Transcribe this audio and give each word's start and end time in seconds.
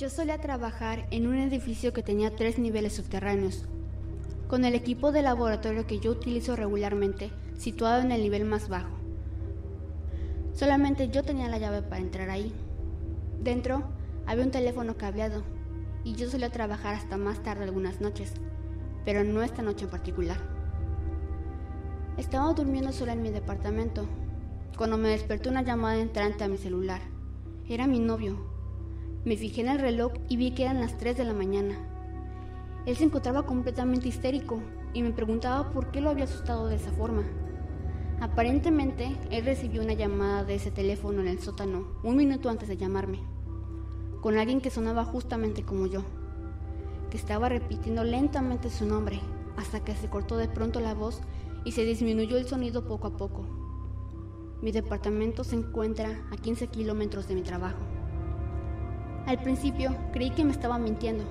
Yo 0.00 0.08
solía 0.08 0.40
trabajar 0.40 1.06
en 1.10 1.26
un 1.26 1.34
edificio 1.34 1.92
que 1.92 2.02
tenía 2.02 2.34
tres 2.34 2.58
niveles 2.58 2.94
subterráneos, 2.94 3.66
con 4.48 4.64
el 4.64 4.74
equipo 4.74 5.12
de 5.12 5.20
laboratorio 5.20 5.86
que 5.86 6.00
yo 6.00 6.12
utilizo 6.12 6.56
regularmente 6.56 7.30
situado 7.58 8.00
en 8.00 8.10
el 8.10 8.22
nivel 8.22 8.46
más 8.46 8.70
bajo. 8.70 8.96
Solamente 10.54 11.10
yo 11.10 11.22
tenía 11.22 11.50
la 11.50 11.58
llave 11.58 11.82
para 11.82 12.00
entrar 12.00 12.30
ahí. 12.30 12.50
Dentro 13.42 13.82
había 14.24 14.46
un 14.46 14.50
teléfono 14.50 14.96
cableado 14.96 15.42
y 16.02 16.14
yo 16.14 16.30
solía 16.30 16.48
trabajar 16.48 16.94
hasta 16.94 17.18
más 17.18 17.42
tarde 17.42 17.64
algunas 17.64 18.00
noches, 18.00 18.32
pero 19.04 19.22
no 19.22 19.42
esta 19.42 19.60
noche 19.60 19.84
en 19.84 19.90
particular. 19.90 20.38
Estaba 22.16 22.50
durmiendo 22.54 22.92
sola 22.92 23.12
en 23.12 23.20
mi 23.20 23.28
departamento 23.28 24.06
cuando 24.78 24.96
me 24.96 25.10
despertó 25.10 25.50
una 25.50 25.60
llamada 25.60 26.00
entrante 26.00 26.42
a 26.42 26.48
mi 26.48 26.56
celular. 26.56 27.02
Era 27.68 27.86
mi 27.86 27.98
novio, 27.98 28.49
me 29.24 29.36
fijé 29.36 29.60
en 29.60 29.68
el 29.68 29.78
reloj 29.78 30.12
y 30.28 30.38
vi 30.38 30.52
que 30.52 30.62
eran 30.62 30.80
las 30.80 30.96
3 30.96 31.16
de 31.18 31.24
la 31.24 31.34
mañana. 31.34 31.74
Él 32.86 32.96
se 32.96 33.04
encontraba 33.04 33.42
completamente 33.44 34.08
histérico 34.08 34.60
y 34.94 35.02
me 35.02 35.12
preguntaba 35.12 35.72
por 35.72 35.90
qué 35.90 36.00
lo 36.00 36.08
había 36.08 36.24
asustado 36.24 36.68
de 36.68 36.76
esa 36.76 36.90
forma. 36.92 37.24
Aparentemente, 38.20 39.14
él 39.30 39.44
recibió 39.44 39.82
una 39.82 39.92
llamada 39.92 40.44
de 40.44 40.54
ese 40.54 40.70
teléfono 40.70 41.20
en 41.20 41.28
el 41.28 41.40
sótano 41.40 41.88
un 42.02 42.16
minuto 42.16 42.48
antes 42.48 42.68
de 42.68 42.78
llamarme, 42.78 43.20
con 44.22 44.38
alguien 44.38 44.62
que 44.62 44.70
sonaba 44.70 45.04
justamente 45.04 45.64
como 45.64 45.86
yo, 45.86 46.02
que 47.10 47.18
estaba 47.18 47.50
repitiendo 47.50 48.04
lentamente 48.04 48.70
su 48.70 48.86
nombre 48.86 49.20
hasta 49.58 49.80
que 49.84 49.94
se 49.94 50.08
cortó 50.08 50.38
de 50.38 50.48
pronto 50.48 50.80
la 50.80 50.94
voz 50.94 51.20
y 51.64 51.72
se 51.72 51.84
disminuyó 51.84 52.38
el 52.38 52.46
sonido 52.46 52.86
poco 52.86 53.08
a 53.08 53.16
poco. 53.18 53.44
Mi 54.62 54.72
departamento 54.72 55.44
se 55.44 55.56
encuentra 55.56 56.26
a 56.32 56.36
15 56.36 56.68
kilómetros 56.68 57.28
de 57.28 57.34
mi 57.34 57.42
trabajo. 57.42 57.99
Al 59.26 59.42
principio 59.42 59.96
creí 60.12 60.30
que 60.30 60.44
me 60.44 60.52
estaba 60.52 60.78
mintiendo, 60.78 61.24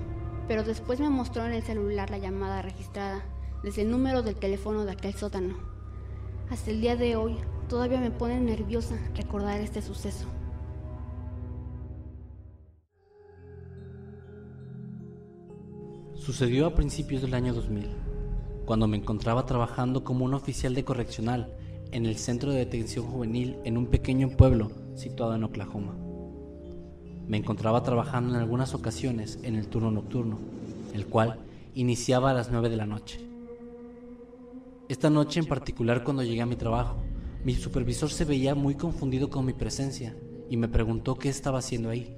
pero 0.48 0.62
después 0.62 1.00
me 1.00 1.10
mostró 1.10 1.44
en 1.44 1.52
el 1.52 1.62
celular 1.62 2.10
la 2.10 2.18
llamada 2.18 2.62
registrada 2.62 3.22
desde 3.62 3.82
el 3.82 3.90
número 3.90 4.22
del 4.22 4.36
teléfono 4.36 4.84
de 4.84 4.92
aquel 4.92 5.14
sótano. 5.14 5.56
Hasta 6.50 6.70
el 6.70 6.80
día 6.80 6.96
de 6.96 7.16
hoy 7.16 7.36
todavía 7.68 8.00
me 8.00 8.10
pone 8.10 8.40
nerviosa 8.40 8.96
recordar 9.14 9.60
este 9.60 9.82
suceso. 9.82 10.26
Sucedió 16.14 16.66
a 16.66 16.74
principios 16.74 17.22
del 17.22 17.34
año 17.34 17.54
2000, 17.54 17.88
cuando 18.64 18.86
me 18.86 18.96
encontraba 18.96 19.46
trabajando 19.46 20.04
como 20.04 20.24
un 20.24 20.34
oficial 20.34 20.74
de 20.74 20.84
correccional 20.84 21.54
en 21.92 22.06
el 22.06 22.16
centro 22.16 22.52
de 22.52 22.58
detención 22.58 23.06
juvenil 23.06 23.58
en 23.64 23.76
un 23.76 23.86
pequeño 23.86 24.30
pueblo 24.36 24.70
situado 24.94 25.34
en 25.34 25.44
Oklahoma. 25.44 26.09
Me 27.30 27.36
encontraba 27.36 27.84
trabajando 27.84 28.34
en 28.34 28.40
algunas 28.40 28.74
ocasiones 28.74 29.38
en 29.44 29.54
el 29.54 29.68
turno 29.68 29.92
nocturno, 29.92 30.40
el 30.92 31.06
cual 31.06 31.38
iniciaba 31.76 32.32
a 32.32 32.34
las 32.34 32.50
9 32.50 32.68
de 32.68 32.76
la 32.76 32.86
noche. 32.86 33.20
Esta 34.88 35.10
noche 35.10 35.38
en 35.38 35.46
particular 35.46 36.02
cuando 36.02 36.24
llegué 36.24 36.40
a 36.40 36.46
mi 36.46 36.56
trabajo, 36.56 36.96
mi 37.44 37.54
supervisor 37.54 38.10
se 38.10 38.24
veía 38.24 38.56
muy 38.56 38.74
confundido 38.74 39.30
con 39.30 39.46
mi 39.46 39.52
presencia 39.52 40.16
y 40.48 40.56
me 40.56 40.66
preguntó 40.66 41.14
qué 41.14 41.28
estaba 41.28 41.60
haciendo 41.60 41.90
ahí. 41.90 42.16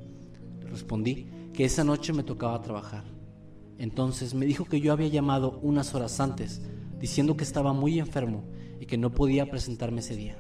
Respondí 0.61 1.27
que 1.53 1.67
esa 1.67 1.85
noche 1.85 2.15
me 2.15 2.23
tocaba 2.23 2.63
trabajar. 2.63 3.05
Entonces 3.77 4.33
me 4.33 4.47
dijo 4.47 4.65
que 4.65 4.81
yo 4.81 4.95
había 4.95 5.09
llamado 5.09 5.61
unas 5.61 5.95
horas 5.95 6.21
antes, 6.21 6.63
diciendo 6.99 7.37
que 7.37 7.45
estaba 7.45 7.75
muy 7.75 7.99
enfermo 7.99 8.45
y 8.81 8.87
que 8.87 8.97
no 8.97 9.13
podía 9.13 9.51
presentarme 9.51 10.01
ese 10.01 10.17
día. 10.17 10.39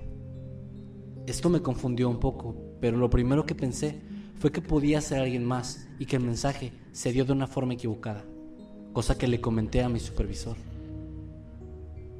Esto 1.26 1.50
me 1.50 1.60
confundió 1.60 2.08
un 2.08 2.20
poco, 2.20 2.56
pero 2.80 2.96
lo 2.96 3.10
primero 3.10 3.44
que 3.44 3.54
pensé 3.54 4.10
fue 4.42 4.50
que 4.50 4.60
podía 4.60 5.00
ser 5.00 5.20
alguien 5.20 5.44
más 5.44 5.86
y 6.00 6.06
que 6.06 6.16
el 6.16 6.24
mensaje 6.24 6.72
se 6.90 7.12
dio 7.12 7.24
de 7.24 7.32
una 7.32 7.46
forma 7.46 7.74
equivocada, 7.74 8.24
cosa 8.92 9.16
que 9.16 9.28
le 9.28 9.40
comenté 9.40 9.84
a 9.84 9.88
mi 9.88 10.00
supervisor. 10.00 10.56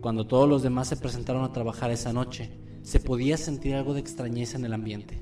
Cuando 0.00 0.25
todos 0.25 0.49
los 0.49 0.62
demás 0.62 0.87
se 0.87 0.97
presentaron 0.97 1.43
a 1.43 1.53
trabajar 1.53 1.91
esa 1.91 2.12
noche, 2.12 2.49
se 2.82 3.00
podía 3.00 3.37
sentir 3.37 3.75
algo 3.75 3.93
de 3.93 3.99
extrañeza 3.99 4.56
en 4.56 4.65
el 4.65 4.72
ambiente, 4.72 5.21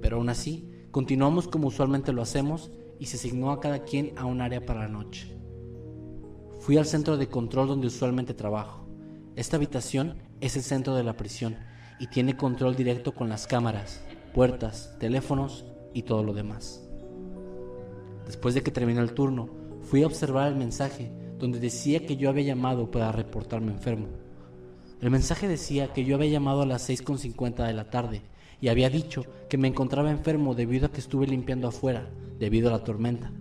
pero 0.00 0.18
aún 0.18 0.28
así 0.28 0.70
continuamos 0.92 1.48
como 1.48 1.66
usualmente 1.66 2.12
lo 2.12 2.22
hacemos 2.22 2.70
y 3.00 3.06
se 3.06 3.16
asignó 3.16 3.50
a 3.50 3.58
cada 3.58 3.82
quien 3.82 4.12
a 4.16 4.24
un 4.24 4.40
área 4.40 4.64
para 4.64 4.82
la 4.82 4.88
noche. 4.88 5.36
Fui 6.60 6.76
al 6.76 6.86
centro 6.86 7.16
de 7.16 7.28
control 7.28 7.66
donde 7.66 7.88
usualmente 7.88 8.32
trabajo. 8.32 8.86
Esta 9.34 9.56
habitación 9.56 10.18
es 10.40 10.54
el 10.54 10.62
centro 10.62 10.94
de 10.94 11.02
la 11.02 11.16
prisión 11.16 11.56
y 11.98 12.06
tiene 12.06 12.36
control 12.36 12.76
directo 12.76 13.12
con 13.12 13.28
las 13.28 13.48
cámaras, 13.48 14.04
puertas, 14.32 14.94
teléfonos 15.00 15.64
y 15.98 16.02
todo 16.02 16.22
lo 16.22 16.32
demás. 16.32 16.88
Después 18.24 18.54
de 18.54 18.62
que 18.62 18.70
terminó 18.70 19.00
el 19.02 19.14
turno, 19.14 19.48
fui 19.82 20.02
a 20.02 20.06
observar 20.06 20.48
el 20.48 20.54
mensaje 20.54 21.10
donde 21.38 21.58
decía 21.58 22.06
que 22.06 22.16
yo 22.16 22.28
había 22.28 22.44
llamado 22.44 22.90
para 22.90 23.10
reportarme 23.10 23.72
enfermo. 23.72 24.08
El 25.00 25.10
mensaje 25.10 25.48
decía 25.48 25.92
que 25.92 26.04
yo 26.04 26.14
había 26.14 26.30
llamado 26.30 26.62
a 26.62 26.66
las 26.66 26.88
6.50 26.88 27.66
de 27.66 27.72
la 27.72 27.90
tarde 27.90 28.22
y 28.60 28.68
había 28.68 28.90
dicho 28.90 29.24
que 29.48 29.58
me 29.58 29.68
encontraba 29.68 30.10
enfermo 30.10 30.54
debido 30.54 30.86
a 30.86 30.92
que 30.92 31.00
estuve 31.00 31.26
limpiando 31.26 31.68
afuera, 31.68 32.10
debido 32.38 32.68
a 32.68 32.72
la 32.72 32.84
tormenta. 32.84 33.32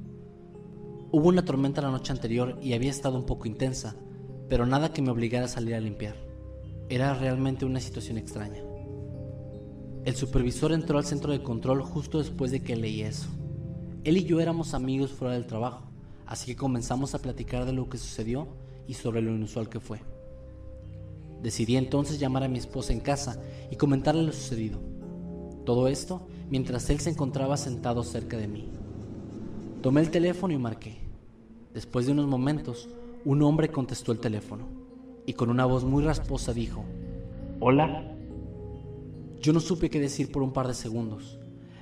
Hubo 1.11 1.29
una 1.29 1.45
tormenta 1.45 1.81
la 1.81 1.91
noche 1.91 2.11
anterior 2.11 2.57
y 2.61 2.73
había 2.73 2.91
estado 2.91 3.17
un 3.17 3.25
poco 3.25 3.47
intensa, 3.47 3.95
pero 4.49 4.65
nada 4.65 4.93
que 4.93 5.01
me 5.01 5.11
obligara 5.11 5.45
a 5.45 5.49
salir 5.49 5.75
a 5.75 5.79
limpiar. 5.79 6.15
Era 6.89 7.13
realmente 7.13 7.65
una 7.65 7.79
situación 7.79 8.17
extraña. 8.17 8.66
El 10.07 10.15
supervisor 10.15 10.71
entró 10.71 10.97
al 10.97 11.03
centro 11.03 11.33
de 11.33 11.43
control 11.43 11.81
justo 11.81 12.19
después 12.19 12.49
de 12.49 12.61
que 12.61 12.77
leí 12.77 13.01
eso. 13.01 13.27
Él 14.05 14.15
y 14.15 14.23
yo 14.23 14.39
éramos 14.39 14.73
amigos 14.73 15.11
fuera 15.11 15.33
del 15.33 15.45
trabajo, 15.45 15.83
así 16.25 16.45
que 16.45 16.55
comenzamos 16.55 17.13
a 17.13 17.19
platicar 17.19 17.65
de 17.65 17.73
lo 17.73 17.89
que 17.89 17.97
sucedió 17.97 18.47
y 18.87 18.93
sobre 18.93 19.21
lo 19.21 19.35
inusual 19.35 19.67
que 19.67 19.81
fue. 19.81 19.99
Decidí 21.43 21.75
entonces 21.75 22.19
llamar 22.19 22.43
a 22.45 22.47
mi 22.47 22.57
esposa 22.57 22.93
en 22.93 23.01
casa 23.01 23.41
y 23.69 23.75
comentarle 23.75 24.23
lo 24.23 24.31
sucedido. 24.31 24.79
Todo 25.65 25.89
esto 25.89 26.25
mientras 26.49 26.89
él 26.89 27.01
se 27.01 27.09
encontraba 27.09 27.57
sentado 27.57 28.01
cerca 28.05 28.37
de 28.37 28.47
mí. 28.47 28.69
Tomé 29.81 29.99
el 29.99 30.09
teléfono 30.09 30.53
y 30.53 30.57
marqué. 30.57 30.99
Después 31.73 32.05
de 32.05 32.13
unos 32.13 32.27
momentos, 32.27 32.87
un 33.25 33.41
hombre 33.41 33.71
contestó 33.71 34.13
el 34.13 34.19
teléfono 34.19 34.69
y 35.25 35.33
con 35.33 35.49
una 35.49 35.65
voz 35.65 35.83
muy 35.83 36.01
rasposa 36.01 36.53
dijo, 36.53 36.85
Hola. 37.59 38.16
Yo 39.41 39.53
no 39.53 39.59
supe 39.59 39.89
qué 39.89 39.99
decir 39.99 40.31
por 40.31 40.41
un 40.41 40.51
par 40.51 40.67
de 40.67 40.73
segundos. 40.73 41.39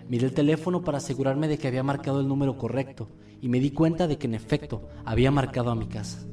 Miré 0.08 0.26
el 0.26 0.34
teléfono 0.34 0.84
para 0.84 1.00
asegurarme 1.00 1.48
de 1.48 1.58
que 1.58 1.68
había 1.68 1.84
marcado 1.84 2.20
el 2.20 2.28
número 2.28 2.58
correcto 2.58 3.08
y 3.42 3.50
me 3.50 3.60
di 3.60 3.72
cuenta 3.72 4.08
de 4.08 4.18
que 4.18 4.28
en 4.28 4.36
efecto 4.36 4.88
había 5.04 5.32
marcado 5.32 5.72
a 5.72 5.76
mi 5.76 5.88
casa. 5.88 6.26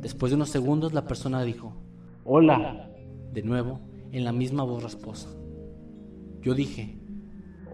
Después 0.00 0.30
de 0.30 0.36
unos 0.36 0.50
segundos 0.50 0.92
la 0.92 1.06
persona 1.06 1.42
dijo, 1.42 1.74
Hola, 2.24 2.90
de 3.32 3.42
nuevo, 3.42 3.80
en 4.12 4.24
la 4.24 4.32
misma 4.32 4.62
voz 4.62 4.82
rasposa. 4.82 5.28
Yo 6.40 6.54
dije, 6.54 6.96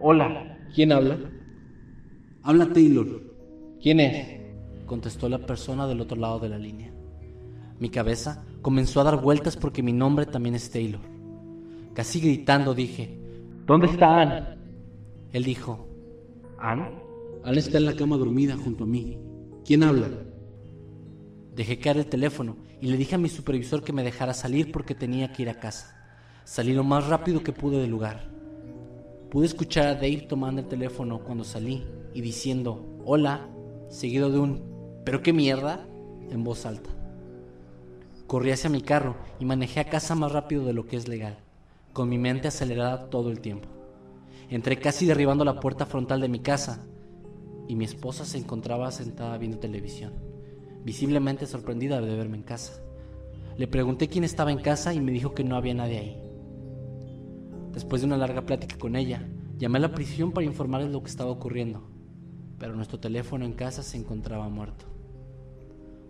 Hola, 0.01 0.59
¿quién 0.75 0.93
habla? 0.93 1.19
Habla 2.43 2.73
Taylor. 2.73 3.23
¿Quién 3.81 4.01
es? 4.01 4.41
contestó 4.87 5.29
la 5.29 5.39
persona 5.39 5.87
del 5.87 6.01
otro 6.01 6.17
lado 6.17 6.41
de 6.41 6.49
la 6.49 6.59
línea. 6.59 6.93
Mi 7.79 7.91
cabeza 7.91 8.45
comenzó 8.63 9.01
a 9.01 9.05
dar 9.05 9.21
vueltas 9.21 9.57
porque 9.57 9.83
mi 9.83 9.93
nombre 9.93 10.27
también 10.27 10.55
es 10.55 10.71
Taylor. 10.71 11.01
Casi 11.95 12.21
gritando 12.21 12.75
dije, 12.75 13.19
¿Dónde 13.67 13.87
está 13.87 14.21
Anne? 14.21 14.59
Él 15.33 15.45
dijo, 15.45 15.89
¿Anne? 16.59 16.91
Anne 17.45 17.59
está 17.59 17.79
en 17.79 17.87
la 17.87 17.97
cama 17.97 18.17
dormida 18.17 18.57
junto 18.57 18.85
a 18.85 18.87
mí. 18.87 19.19
¿Quién 19.65 19.83
habla? 19.83 20.09
Dejé 21.55 21.79
caer 21.79 21.99
el 21.99 22.07
teléfono 22.07 22.57
y 22.81 22.87
le 22.87 22.97
dije 22.97 23.15
a 23.15 23.19
mi 23.19 23.29
supervisor 23.29 23.83
que 23.83 23.93
me 23.93 24.03
dejara 24.03 24.35
salir 24.35 24.73
porque 24.73 24.95
tenía 24.95 25.33
que 25.33 25.43
ir 25.43 25.51
a 25.51 25.61
casa. 25.61 25.97
Salí 26.45 26.73
lo 26.73 26.85
más 26.85 27.07
rápido 27.07 27.43
que 27.43 27.53
pude 27.53 27.81
del 27.81 27.91
lugar. 27.91 28.31
Pude 29.31 29.47
escuchar 29.47 29.87
a 29.87 29.95
Dave 29.95 30.27
tomando 30.29 30.61
el 30.61 30.69
teléfono 30.69 31.23
cuando 31.23 31.45
salí 31.45 31.85
y 32.15 32.21
diciendo 32.21 33.01
hola, 33.05 33.49
seguido 33.89 34.31
de 34.31 34.39
un 34.39 35.03
¿pero 35.05 35.23
qué 35.23 35.33
mierda? 35.33 35.87
en 36.31 36.45
voz 36.45 36.67
alta. 36.67 36.91
Corrí 38.27 38.53
hacia 38.53 38.71
mi 38.71 38.83
carro 38.83 39.17
y 39.39 39.45
manejé 39.45 39.81
a 39.81 39.89
casa 39.89 40.15
más 40.15 40.33
rápido 40.33 40.65
de 40.65 40.73
lo 40.73 40.87
que 40.87 40.97
es 40.97 41.09
legal, 41.09 41.39
con 41.93 42.09
mi 42.09 42.19
mente 42.19 42.49
acelerada 42.49 43.11
todo 43.11 43.31
el 43.31 43.41
tiempo. 43.41 43.69
Entré 44.49 44.79
casi 44.79 45.07
derribando 45.07 45.45
la 45.45 45.61
puerta 45.61 45.87
frontal 45.87 46.21
de 46.21 46.29
mi 46.29 46.41
casa 46.41 46.87
y 47.69 47.77
mi 47.77 47.85
esposa 47.85 48.25
se 48.25 48.39
encontraba 48.39 48.91
sentada 48.91 49.39
viendo 49.39 49.59
televisión, 49.59 50.13
visiblemente 50.85 51.47
sorprendida 51.47 52.01
de 52.01 52.17
verme 52.17 52.39
en 52.39 52.43
casa. 52.43 52.83
Le 53.57 53.69
pregunté 53.69 54.09
quién 54.09 54.25
estaba 54.25 54.51
en 54.51 54.59
casa 54.59 54.93
y 54.93 55.01
me 55.01 55.13
dijo 55.13 55.35
que 55.35 55.45
no 55.45 55.55
había 55.55 55.75
nadie 55.75 55.99
ahí. 55.99 56.23
Después 57.73 58.03
de 58.03 58.07
una 58.07 58.17
larga 58.17 58.45
plática 58.45 58.77
con 58.77 58.97
ella, 58.97 59.29
llamé 59.57 59.79
a 59.79 59.83
la 59.83 59.93
prisión 59.93 60.33
para 60.33 60.47
informarles 60.47 60.91
lo 60.91 61.03
que 61.03 61.11
estaba 61.11 61.31
ocurriendo, 61.31 61.89
pero 62.59 62.75
nuestro 62.75 62.99
teléfono 62.99 63.45
en 63.45 63.53
casa 63.53 63.83
se 63.83 63.97
encontraba 63.97 64.49
muerto. 64.49 64.87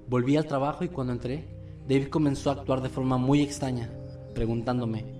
Volví 0.09 0.37
al 0.37 0.47
trabajo 0.47 0.83
y 0.85 0.89
cuando 0.89 1.13
entré, 1.13 1.47
David 1.87 2.09
comenzó 2.09 2.51
a 2.51 2.55
actuar 2.55 2.81
de 2.81 2.89
forma 2.89 3.19
muy 3.19 3.43
extraña, 3.43 3.91
preguntándome, 4.35 5.20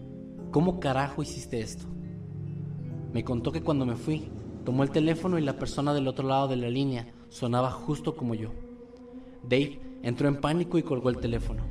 ¿cómo 0.51 0.81
carajo 0.81 1.23
hiciste 1.23 1.61
esto? 1.61 1.87
Me 3.13 3.25
contó 3.25 3.53
que 3.53 3.63
cuando 3.63 3.87
me 3.87 3.97
fui, 3.97 4.31
tomó 4.65 4.83
el 4.83 4.91
teléfono 4.91 5.39
y 5.39 5.43
la 5.43 5.59
persona 5.59 5.95
del 5.95 6.09
otro 6.09 6.29
lado 6.29 6.49
de 6.49 6.57
la 6.57 6.71
línea 6.71 7.13
sonaba 7.29 7.71
justo 7.71 8.17
como 8.17 8.35
yo. 8.35 8.51
Dave 9.43 9.81
entró 10.03 10.29
en 10.29 10.41
pánico 10.41 10.79
y 10.79 10.83
colgó 10.83 11.11
el 11.11 11.19
teléfono. 11.19 11.63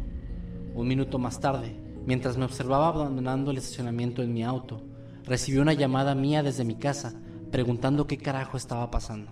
Un 0.76 0.88
minuto 0.88 1.18
más 1.20 1.40
tarde, 1.40 1.76
Mientras 2.10 2.38
me 2.38 2.46
observaba 2.46 2.88
abandonando 2.88 3.52
el 3.52 3.58
estacionamiento 3.58 4.24
en 4.24 4.34
mi 4.34 4.44
auto, 4.44 4.82
recibí 5.26 5.60
una 5.60 5.74
llamada 5.74 6.16
mía 6.16 6.42
desde 6.42 6.64
mi 6.64 6.74
casa 6.74 7.14
preguntando 7.52 8.08
qué 8.08 8.18
carajo 8.18 8.58
estaba 8.58 8.90
pasando. 8.90 9.32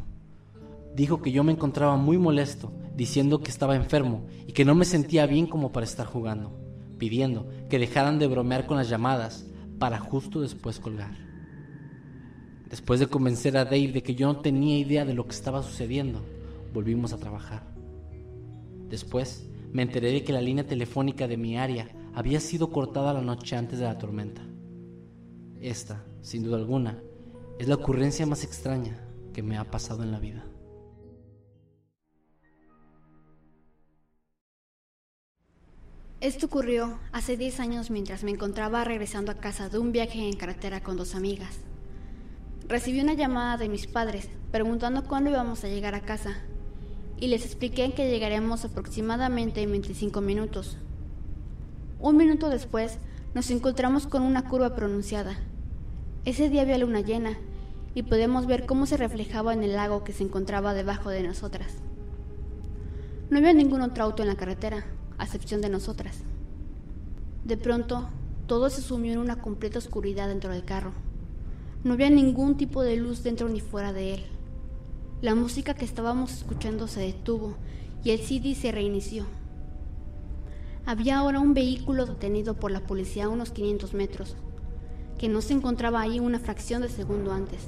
Dijo 0.95 1.21
que 1.21 1.31
yo 1.31 1.43
me 1.43 1.53
encontraba 1.53 1.95
muy 1.95 2.19
molesto, 2.19 2.71
diciendo 2.95 3.41
que 3.41 3.49
estaba 3.49 3.75
enfermo 3.75 4.27
y 4.45 4.53
que 4.53 4.63
no 4.63 4.75
me 4.75 4.85
sentía 4.85 5.25
bien 5.25 5.47
como 5.47 5.71
para 5.71 5.85
estar 5.85 6.05
jugando, 6.05 6.51
pidiendo 6.97 7.47
que 7.69 7.79
dejaran 7.79 8.19
de 8.19 8.27
bromear 8.27 8.65
con 8.65 8.77
las 8.77 8.89
llamadas 8.89 9.45
para 9.79 9.99
justo 9.99 10.41
después 10.41 10.79
colgar. 10.79 11.15
Después 12.69 12.99
de 12.99 13.07
convencer 13.07 13.57
a 13.57 13.65
Dave 13.65 13.91
de 13.91 14.03
que 14.03 14.15
yo 14.15 14.27
no 14.27 14.41
tenía 14.41 14.77
idea 14.77 15.05
de 15.05 15.13
lo 15.13 15.25
que 15.25 15.35
estaba 15.35 15.63
sucediendo, 15.63 16.21
volvimos 16.73 17.13
a 17.13 17.17
trabajar. 17.17 17.63
Después 18.89 19.49
me 19.71 19.83
enteré 19.83 20.11
de 20.11 20.23
que 20.23 20.33
la 20.33 20.41
línea 20.41 20.65
telefónica 20.65 21.27
de 21.27 21.37
mi 21.37 21.57
área 21.57 21.87
había 22.13 22.39
sido 22.39 22.71
cortada 22.71 23.13
la 23.13 23.21
noche 23.21 23.55
antes 23.55 23.79
de 23.79 23.85
la 23.85 23.97
tormenta. 23.97 24.41
Esta, 25.61 26.03
sin 26.21 26.43
duda 26.43 26.57
alguna, 26.57 27.01
es 27.59 27.67
la 27.67 27.75
ocurrencia 27.75 28.25
más 28.25 28.43
extraña 28.43 28.99
que 29.33 29.43
me 29.43 29.57
ha 29.57 29.69
pasado 29.69 30.03
en 30.03 30.11
la 30.11 30.19
vida. 30.19 30.45
Esto 36.19 36.47
ocurrió 36.47 36.97
hace 37.11 37.37
10 37.37 37.59
años 37.59 37.91
mientras 37.91 38.23
me 38.23 38.31
encontraba 38.31 38.83
regresando 38.83 39.31
a 39.31 39.35
casa 39.35 39.69
de 39.69 39.77
un 39.77 39.91
viaje 39.91 40.27
en 40.27 40.35
carretera 40.35 40.81
con 40.81 40.97
dos 40.97 41.13
amigas. 41.13 41.59
Recibí 42.67 43.01
una 43.01 43.13
llamada 43.13 43.57
de 43.57 43.69
mis 43.69 43.85
padres 43.85 44.27
preguntando 44.51 45.03
cuándo 45.03 45.29
íbamos 45.29 45.63
a 45.63 45.67
llegar 45.67 45.93
a 45.93 46.01
casa 46.01 46.37
y 47.19 47.27
les 47.27 47.45
expliqué 47.45 47.93
que 47.93 48.09
llegaremos 48.09 48.65
aproximadamente 48.65 49.61
en 49.61 49.69
25 49.69 50.19
minutos. 50.21 50.79
Un 51.99 52.17
minuto 52.17 52.49
después 52.49 52.97
nos 53.35 53.51
encontramos 53.51 54.07
con 54.07 54.23
una 54.23 54.49
curva 54.49 54.73
pronunciada. 54.73 55.37
Ese 56.25 56.49
día 56.49 56.63
había 56.63 56.79
luna 56.79 57.01
llena 57.01 57.37
y 57.93 58.01
podemos 58.01 58.47
ver 58.47 58.65
cómo 58.65 58.87
se 58.87 58.97
reflejaba 58.97 59.53
en 59.53 59.61
el 59.61 59.75
lago 59.75 60.03
que 60.03 60.13
se 60.13 60.23
encontraba 60.23 60.73
debajo 60.73 61.11
de 61.11 61.21
nosotras. 61.21 61.75
No 63.29 63.37
había 63.37 63.53
ningún 63.53 63.81
otro 63.81 64.03
auto 64.03 64.23
en 64.23 64.29
la 64.29 64.35
carretera, 64.35 64.87
a 65.17 65.25
excepción 65.25 65.61
de 65.61 65.69
nosotras. 65.69 66.19
De 67.43 67.57
pronto, 67.57 68.09
todo 68.47 68.69
se 68.69 68.81
sumió 68.81 69.13
en 69.13 69.19
una 69.19 69.41
completa 69.41 69.79
oscuridad 69.79 70.27
dentro 70.27 70.51
del 70.51 70.63
carro. 70.63 70.91
No 71.83 71.93
había 71.93 72.09
ningún 72.09 72.57
tipo 72.57 72.81
de 72.81 72.97
luz 72.97 73.23
dentro 73.23 73.49
ni 73.49 73.59
fuera 73.59 73.93
de 73.93 74.15
él. 74.15 74.25
La 75.21 75.35
música 75.35 75.73
que 75.73 75.85
estábamos 75.85 76.33
escuchando 76.33 76.87
se 76.87 77.01
detuvo 77.01 77.55
y 78.03 78.11
el 78.11 78.19
CD 78.19 78.55
se 78.55 78.71
reinició. 78.71 79.25
Había 80.85 81.17
ahora 81.17 81.39
un 81.39 81.53
vehículo 81.53 82.05
detenido 82.05 82.53
por 82.53 82.71
la 82.71 82.81
policía 82.81 83.25
a 83.25 83.29
unos 83.29 83.51
500 83.51 83.93
metros, 83.93 84.35
que 85.17 85.27
no 85.27 85.41
se 85.41 85.53
encontraba 85.53 86.01
ahí 86.01 86.19
una 86.19 86.39
fracción 86.39 86.81
de 86.81 86.89
segundo 86.89 87.31
antes. 87.31 87.67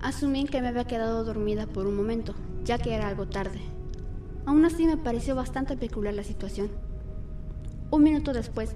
Asumí 0.00 0.44
que 0.44 0.62
me 0.62 0.68
había 0.68 0.84
quedado 0.84 1.24
dormida 1.24 1.66
por 1.66 1.86
un 1.86 1.96
momento, 1.96 2.34
ya 2.64 2.78
que 2.78 2.94
era 2.94 3.08
algo 3.08 3.26
tarde. 3.26 3.73
Aún 4.46 4.64
así 4.64 4.86
me 4.86 4.96
pareció 4.96 5.34
bastante 5.34 5.76
peculiar 5.76 6.14
la 6.14 6.22
situación. 6.22 6.70
Un 7.90 8.02
minuto 8.02 8.32
después, 8.32 8.74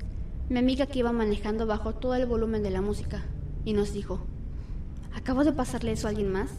mi 0.48 0.58
amiga 0.58 0.86
que 0.86 1.00
iba 1.00 1.12
manejando 1.12 1.66
bajó 1.66 1.94
todo 1.94 2.14
el 2.14 2.24
volumen 2.24 2.62
de 2.62 2.70
la 2.70 2.80
música 2.80 3.24
y 3.64 3.74
nos 3.74 3.92
dijo, 3.92 4.20
¿acabo 5.14 5.44
de 5.44 5.52
pasarle 5.52 5.92
eso 5.92 6.06
a 6.06 6.10
alguien 6.10 6.32
más? 6.32 6.50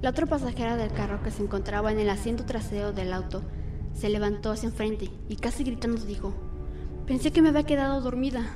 La 0.00 0.10
otra 0.10 0.26
pasajera 0.26 0.76
del 0.76 0.92
carro 0.92 1.22
que 1.22 1.30
se 1.30 1.42
encontraba 1.42 1.92
en 1.92 1.98
el 1.98 2.08
asiento 2.08 2.44
trasero 2.44 2.92
del 2.92 3.12
auto 3.12 3.42
se 3.92 4.08
levantó 4.08 4.50
hacia 4.50 4.68
enfrente 4.68 5.10
y 5.28 5.36
casi 5.36 5.64
gritando 5.64 6.00
dijo, 6.04 6.32
pensé 7.06 7.32
que 7.32 7.42
me 7.42 7.50
había 7.50 7.64
quedado 7.64 8.00
dormida. 8.00 8.46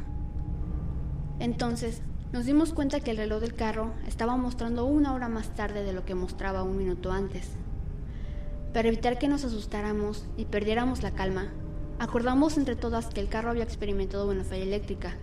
Entonces 1.38 2.00
nos 2.32 2.46
dimos 2.46 2.72
cuenta 2.72 3.00
que 3.00 3.10
el 3.10 3.16
reloj 3.18 3.40
del 3.40 3.54
carro 3.54 3.92
estaba 4.06 4.36
mostrando 4.36 4.84
una 4.86 5.14
hora 5.14 5.28
más 5.28 5.54
tarde 5.54 5.84
de 5.84 5.92
lo 5.92 6.04
que 6.04 6.14
mostraba 6.14 6.62
un 6.62 6.76
minuto 6.76 7.12
antes. 7.12 7.56
Para 8.72 8.88
evitar 8.88 9.18
que 9.18 9.28
nos 9.28 9.44
asustáramos 9.44 10.26
y 10.36 10.44
perdiéramos 10.44 11.02
la 11.02 11.12
calma, 11.12 11.48
acordamos 11.98 12.58
entre 12.58 12.76
todas 12.76 13.06
que 13.06 13.20
el 13.20 13.28
carro 13.28 13.50
había 13.50 13.64
experimentado 13.64 14.28
una 14.28 14.44
falla 14.44 14.62
eléctrica, 14.62 15.16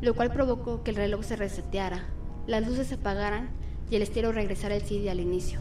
lo 0.00 0.14
cual 0.14 0.32
provocó 0.32 0.82
que 0.82 0.90
el 0.90 0.96
reloj 0.96 1.22
se 1.22 1.36
reseteara, 1.36 2.06
las 2.48 2.66
luces 2.66 2.88
se 2.88 2.96
apagaran 2.96 3.50
y 3.88 3.96
el 3.96 4.02
estero 4.02 4.32
regresara 4.32 4.74
el 4.74 4.82
CD 4.82 5.10
al 5.10 5.20
inicio. 5.20 5.60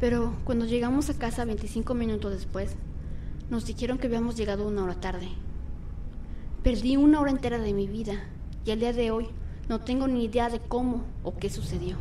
Pero 0.00 0.34
cuando 0.44 0.66
llegamos 0.66 1.08
a 1.08 1.18
casa 1.18 1.44
25 1.44 1.94
minutos 1.94 2.32
después, 2.32 2.74
nos 3.48 3.64
dijeron 3.64 3.98
que 3.98 4.08
habíamos 4.08 4.36
llegado 4.36 4.66
una 4.66 4.82
hora 4.82 5.00
tarde. 5.00 5.28
Perdí 6.64 6.96
una 6.96 7.20
hora 7.20 7.30
entera 7.30 7.58
de 7.58 7.72
mi 7.72 7.86
vida 7.86 8.24
y 8.64 8.72
al 8.72 8.80
día 8.80 8.92
de 8.92 9.12
hoy 9.12 9.28
no 9.68 9.80
tengo 9.80 10.08
ni 10.08 10.24
idea 10.24 10.50
de 10.50 10.58
cómo 10.58 11.04
o 11.22 11.36
qué 11.36 11.48
sucedió. 11.48 11.96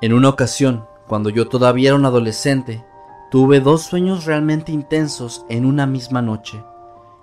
En 0.00 0.12
una 0.12 0.28
ocasión, 0.28 0.84
cuando 1.06 1.30
yo 1.30 1.48
todavía 1.48 1.90
era 1.90 1.96
un 1.96 2.04
adolescente, 2.04 2.84
tuve 3.30 3.60
dos 3.60 3.82
sueños 3.82 4.24
realmente 4.24 4.72
intensos 4.72 5.46
en 5.48 5.64
una 5.64 5.86
misma 5.86 6.20
noche. 6.20 6.62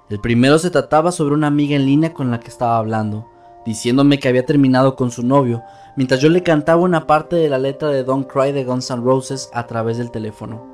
El 0.10 0.20
primero 0.20 0.58
se 0.58 0.72
trataba 0.72 1.12
sobre 1.12 1.36
una 1.36 1.48
amiga 1.48 1.76
en 1.76 1.86
línea 1.86 2.14
con 2.14 2.32
la 2.32 2.40
que 2.40 2.48
estaba 2.48 2.78
hablando, 2.78 3.28
diciéndome 3.66 4.20
que 4.20 4.28
había 4.30 4.46
terminado 4.46 4.96
con 4.96 5.12
su 5.12 5.24
novio, 5.24 5.62
mientras 5.96 6.22
yo 6.22 6.30
le 6.30 6.44
cantaba 6.44 6.82
una 6.82 7.08
parte 7.08 7.36
de 7.36 7.50
la 7.50 7.60
letra 7.60 7.90
de 7.90 8.04
Don't 8.04 8.28
Cry 8.32 8.52
de 8.52 8.64
Guns 8.64 8.90
N' 8.90 9.04
Roses 9.04 9.50
a 9.54 9.68
través 9.68 9.98
del 9.98 10.12
teléfono. 10.12 10.66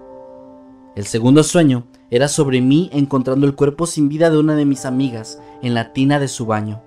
El 0.95 1.05
segundo 1.05 1.43
sueño 1.43 1.87
era 2.09 2.27
sobre 2.27 2.61
mí 2.61 2.89
encontrando 2.93 3.45
el 3.45 3.55
cuerpo 3.55 3.85
sin 3.85 4.07
vida 4.09 4.29
de 4.29 4.37
una 4.37 4.55
de 4.55 4.65
mis 4.65 4.85
amigas 4.85 5.39
en 5.61 5.73
la 5.73 5.93
tina 5.93 6.19
de 6.19 6.27
su 6.27 6.45
baño. 6.45 6.81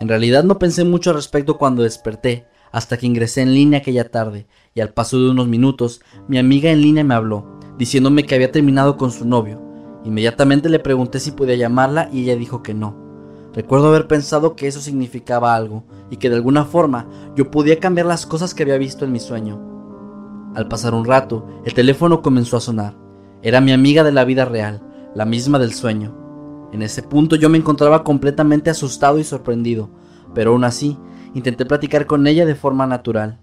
En 0.00 0.08
realidad 0.08 0.44
no 0.44 0.58
pensé 0.58 0.84
mucho 0.84 1.10
al 1.10 1.16
respecto 1.16 1.58
cuando 1.58 1.82
desperté, 1.82 2.46
hasta 2.72 2.96
que 2.96 3.06
ingresé 3.06 3.42
en 3.42 3.54
línea 3.54 3.80
aquella 3.80 4.10
tarde, 4.10 4.46
y 4.74 4.80
al 4.80 4.92
paso 4.92 5.18
de 5.18 5.30
unos 5.30 5.48
minutos, 5.48 6.00
mi 6.28 6.38
amiga 6.38 6.70
en 6.70 6.80
línea 6.80 7.04
me 7.04 7.14
habló, 7.14 7.58
diciéndome 7.78 8.24
que 8.24 8.34
había 8.34 8.52
terminado 8.52 8.96
con 8.96 9.10
su 9.10 9.24
novio, 9.24 9.70
Inmediatamente 10.04 10.70
le 10.70 10.78
pregunté 10.78 11.20
si 11.20 11.32
podía 11.32 11.56
llamarla 11.56 12.08
y 12.12 12.22
ella 12.22 12.36
dijo 12.36 12.62
que 12.62 12.74
no. 12.74 12.96
Recuerdo 13.52 13.88
haber 13.88 14.06
pensado 14.06 14.54
que 14.56 14.66
eso 14.66 14.80
significaba 14.80 15.54
algo 15.54 15.84
y 16.10 16.16
que 16.16 16.30
de 16.30 16.36
alguna 16.36 16.64
forma 16.64 17.08
yo 17.36 17.50
podía 17.50 17.80
cambiar 17.80 18.06
las 18.06 18.24
cosas 18.24 18.54
que 18.54 18.62
había 18.62 18.78
visto 18.78 19.04
en 19.04 19.12
mi 19.12 19.20
sueño. 19.20 19.60
Al 20.54 20.68
pasar 20.68 20.94
un 20.94 21.04
rato, 21.04 21.46
el 21.64 21.74
teléfono 21.74 22.22
comenzó 22.22 22.56
a 22.56 22.60
sonar. 22.60 22.94
Era 23.42 23.60
mi 23.60 23.72
amiga 23.72 24.04
de 24.04 24.12
la 24.12 24.24
vida 24.24 24.44
real, 24.44 24.82
la 25.14 25.26
misma 25.26 25.58
del 25.58 25.74
sueño. 25.74 26.16
En 26.72 26.82
ese 26.82 27.02
punto 27.02 27.36
yo 27.36 27.48
me 27.48 27.58
encontraba 27.58 28.04
completamente 28.04 28.70
asustado 28.70 29.18
y 29.18 29.24
sorprendido, 29.24 29.90
pero 30.34 30.52
aún 30.52 30.64
así 30.64 30.96
intenté 31.34 31.64
platicar 31.64 32.06
con 32.06 32.26
ella 32.26 32.46
de 32.46 32.54
forma 32.54 32.86
natural. 32.86 33.38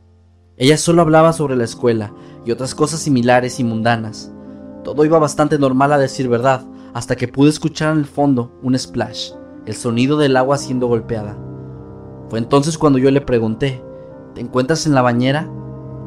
Ella 0.58 0.77
solo 0.77 1.01
hablaba 1.01 1.34
sobre 1.34 1.56
la 1.56 1.63
escuela 1.63 2.13
y 2.46 2.51
otras 2.51 2.74
cosas 2.74 3.00
similares 3.00 3.60
y 3.60 3.63
mundanas. 3.63 4.32
Todo 4.84 5.06
iba 5.06 5.20
bastante 5.20 5.60
normal 5.60 5.94
a 5.94 5.98
decir 5.98 6.27
verdad, 6.27 6.65
hasta 6.94 7.15
que 7.15 7.27
pude 7.27 7.50
escuchar 7.50 7.94
en 7.94 8.00
el 8.00 8.06
fondo 8.06 8.58
un 8.63 8.77
splash, 8.77 9.32
el 9.65 9.75
sonido 9.75 10.17
del 10.17 10.36
agua 10.36 10.58
siendo 10.58 10.88
golpeada. 10.88 11.38
Fue 12.29 12.39
entonces 12.39 12.77
cuando 12.77 12.98
yo 13.00 13.12
le 13.12 13.22
pregunté, 13.22 13.84
¿te 14.34 14.41
encuentras 14.41 14.86
en 14.88 14.96
la 14.96 15.01
bañera? 15.01 15.50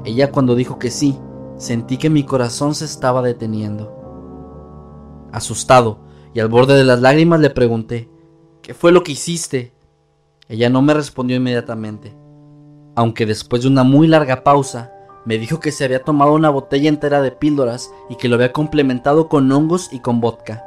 Ella 0.05 0.33
cuando 0.33 0.55
dijo 0.55 0.79
que 0.79 0.91
sí, 0.91 1.19
sentí 1.57 1.97
que 1.97 2.11
mi 2.11 2.25
corazón 2.25 2.75
se 2.75 2.87
estaba 2.87 3.23
deteniendo. 3.23 3.97
Asustado 5.33 6.01
y 6.35 6.41
al 6.41 6.49
borde 6.49 6.75
de 6.75 6.85
las 6.85 7.01
lágrimas 7.01 7.41
le 7.41 7.51
pregunté, 7.51 8.09
¿qué 8.63 8.75
fue 8.75 8.93
lo 8.93 9.03
que 9.03 9.13
hiciste? 9.13 9.73
Ella 10.51 10.69
no 10.69 10.83
me 10.83 10.95
respondió 10.95 11.37
inmediatamente, 11.37 12.13
aunque 12.97 13.25
después 13.25 13.63
de 13.63 13.69
una 13.69 13.85
muy 13.85 14.09
larga 14.09 14.43
pausa, 14.43 14.93
me 15.25 15.39
dijo 15.39 15.61
que 15.61 15.71
se 15.71 15.85
había 15.85 16.03
tomado 16.03 16.33
una 16.33 16.51
botella 16.51 16.89
entera 16.89 17.23
de 17.23 17.31
píldoras 17.31 17.93
y 18.09 18.17
que 18.17 18.29
lo 18.29 18.35
había 18.35 18.53
complementado 18.53 19.29
con 19.29 19.51
hongos 19.53 19.93
y 19.93 20.01
con 20.01 20.21
vodka. 20.21 20.65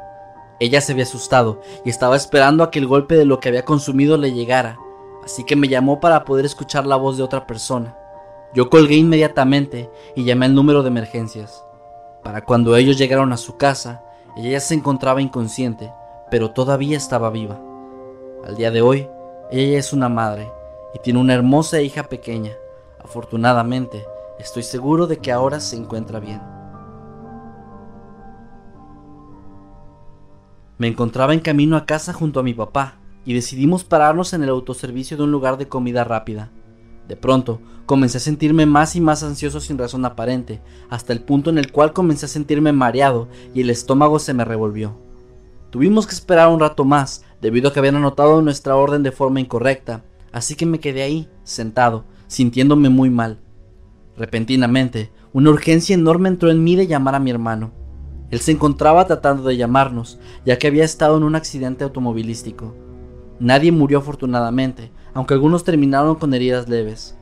Ella 0.58 0.80
se 0.80 0.92
había 0.92 1.04
asustado 1.04 1.60
y 1.84 1.90
estaba 1.90 2.16
esperando 2.16 2.64
a 2.64 2.70
que 2.70 2.78
el 2.78 2.86
golpe 2.86 3.14
de 3.14 3.26
lo 3.26 3.40
que 3.40 3.50
había 3.50 3.66
consumido 3.66 4.16
le 4.16 4.32
llegara, 4.32 4.78
así 5.22 5.44
que 5.44 5.54
me 5.54 5.68
llamó 5.68 6.00
para 6.00 6.24
poder 6.24 6.46
escuchar 6.46 6.86
la 6.86 6.96
voz 6.96 7.18
de 7.18 7.22
otra 7.22 7.46
persona. 7.46 7.94
Yo 8.54 8.70
colgué 8.70 8.96
inmediatamente 8.96 9.90
y 10.16 10.24
llamé 10.24 10.46
al 10.46 10.54
número 10.54 10.82
de 10.82 10.88
emergencias. 10.88 11.62
Para 12.22 12.42
cuando 12.42 12.74
ellos 12.74 12.96
llegaron 12.96 13.34
a 13.34 13.36
su 13.36 13.58
casa, 13.58 14.02
ella 14.34 14.48
ya 14.48 14.60
se 14.60 14.72
encontraba 14.72 15.20
inconsciente, 15.20 15.92
pero 16.30 16.52
todavía 16.52 16.96
estaba 16.96 17.28
viva. 17.28 17.60
Al 18.46 18.56
día 18.56 18.70
de 18.70 18.80
hoy, 18.80 19.08
ella 19.60 19.78
es 19.78 19.92
una 19.92 20.08
madre 20.08 20.50
y 20.94 20.98
tiene 20.98 21.20
una 21.20 21.34
hermosa 21.34 21.80
hija 21.80 22.08
pequeña. 22.08 22.52
Afortunadamente, 22.98 24.04
estoy 24.40 24.64
seguro 24.64 25.06
de 25.06 25.18
que 25.18 25.30
ahora 25.30 25.60
se 25.60 25.76
encuentra 25.76 26.18
bien. 26.18 26.42
Me 30.76 30.88
encontraba 30.88 31.34
en 31.34 31.40
camino 31.40 31.76
a 31.76 31.86
casa 31.86 32.12
junto 32.12 32.40
a 32.40 32.42
mi 32.42 32.52
papá 32.52 32.96
y 33.24 33.32
decidimos 33.32 33.84
pararnos 33.84 34.32
en 34.32 34.42
el 34.42 34.48
autoservicio 34.48 35.16
de 35.16 35.22
un 35.22 35.30
lugar 35.30 35.56
de 35.56 35.68
comida 35.68 36.02
rápida. 36.02 36.50
De 37.06 37.14
pronto, 37.14 37.60
comencé 37.86 38.18
a 38.18 38.20
sentirme 38.20 38.66
más 38.66 38.96
y 38.96 39.00
más 39.00 39.22
ansioso 39.22 39.60
sin 39.60 39.78
razón 39.78 40.04
aparente, 40.04 40.62
hasta 40.90 41.12
el 41.12 41.20
punto 41.20 41.50
en 41.50 41.58
el 41.58 41.70
cual 41.70 41.92
comencé 41.92 42.26
a 42.26 42.28
sentirme 42.28 42.72
mareado 42.72 43.28
y 43.54 43.60
el 43.60 43.70
estómago 43.70 44.18
se 44.18 44.34
me 44.34 44.44
revolvió. 44.44 44.96
Tuvimos 45.70 46.06
que 46.06 46.14
esperar 46.14 46.48
un 46.48 46.60
rato 46.60 46.84
más, 46.84 47.24
debido 47.44 47.68
a 47.68 47.72
que 47.74 47.78
habían 47.78 47.96
anotado 47.96 48.40
nuestra 48.40 48.74
orden 48.74 49.02
de 49.02 49.12
forma 49.12 49.38
incorrecta, 49.38 50.02
así 50.32 50.54
que 50.54 50.64
me 50.64 50.80
quedé 50.80 51.02
ahí, 51.02 51.28
sentado, 51.42 52.06
sintiéndome 52.26 52.88
muy 52.88 53.10
mal. 53.10 53.38
Repentinamente, 54.16 55.10
una 55.34 55.50
urgencia 55.50 55.92
enorme 55.92 56.30
entró 56.30 56.50
en 56.50 56.64
mí 56.64 56.74
de 56.74 56.86
llamar 56.86 57.14
a 57.14 57.20
mi 57.20 57.30
hermano. 57.30 57.70
Él 58.30 58.40
se 58.40 58.52
encontraba 58.52 59.06
tratando 59.06 59.42
de 59.42 59.58
llamarnos, 59.58 60.18
ya 60.46 60.58
que 60.58 60.68
había 60.68 60.86
estado 60.86 61.18
en 61.18 61.22
un 61.22 61.34
accidente 61.34 61.84
automovilístico. 61.84 62.74
Nadie 63.38 63.72
murió 63.72 63.98
afortunadamente, 63.98 64.90
aunque 65.12 65.34
algunos 65.34 65.64
terminaron 65.64 66.14
con 66.14 66.32
heridas 66.32 66.66
leves. 66.66 67.14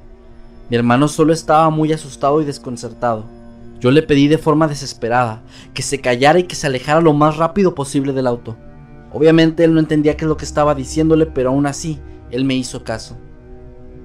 Mi 0.71 0.77
hermano 0.77 1.09
solo 1.09 1.33
estaba 1.33 1.69
muy 1.71 1.93
asustado 1.93 2.41
y 2.41 2.45
desconcertado. 2.45 3.25
Yo 3.81 3.91
le 3.91 4.03
pedí 4.03 4.29
de 4.29 4.39
forma 4.39 4.69
desesperada 4.69 5.43
que 5.75 5.83
se 5.83 6.01
callara 6.01 6.39
y 6.39 6.45
que 6.45 6.55
se 6.55 6.69
alejara 6.69 7.01
lo 7.01 7.13
más 7.13 7.39
rápido 7.39 7.75
posible 7.75 8.13
del 8.13 8.29
auto. 8.29 8.57
Obviamente 9.13 9.65
él 9.65 9.75
no 9.75 9.81
entendía 9.81 10.17
qué 10.17 10.25
es 10.25 10.29
lo 10.29 10.37
que 10.37 10.45
estaba 10.45 10.75
diciéndole, 10.75 11.27
pero 11.27 11.51
aún 11.51 11.67
así, 11.67 12.01
él 12.31 12.45
me 12.45 12.55
hizo 12.55 12.83
caso. 12.83 13.17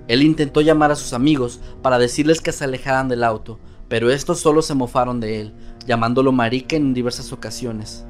Él 0.07 0.21
intentó 0.21 0.61
llamar 0.61 0.91
a 0.91 0.95
sus 0.95 1.13
amigos 1.13 1.59
para 1.81 1.99
decirles 1.99 2.41
que 2.41 2.51
se 2.51 2.63
alejaran 2.63 3.07
del 3.07 3.23
auto, 3.23 3.59
pero 3.87 4.09
estos 4.09 4.39
solo 4.39 4.61
se 4.61 4.73
mofaron 4.73 5.19
de 5.19 5.41
él, 5.41 5.53
llamándolo 5.85 6.31
marica 6.31 6.75
en 6.75 6.93
diversas 6.93 7.31
ocasiones. 7.31 8.05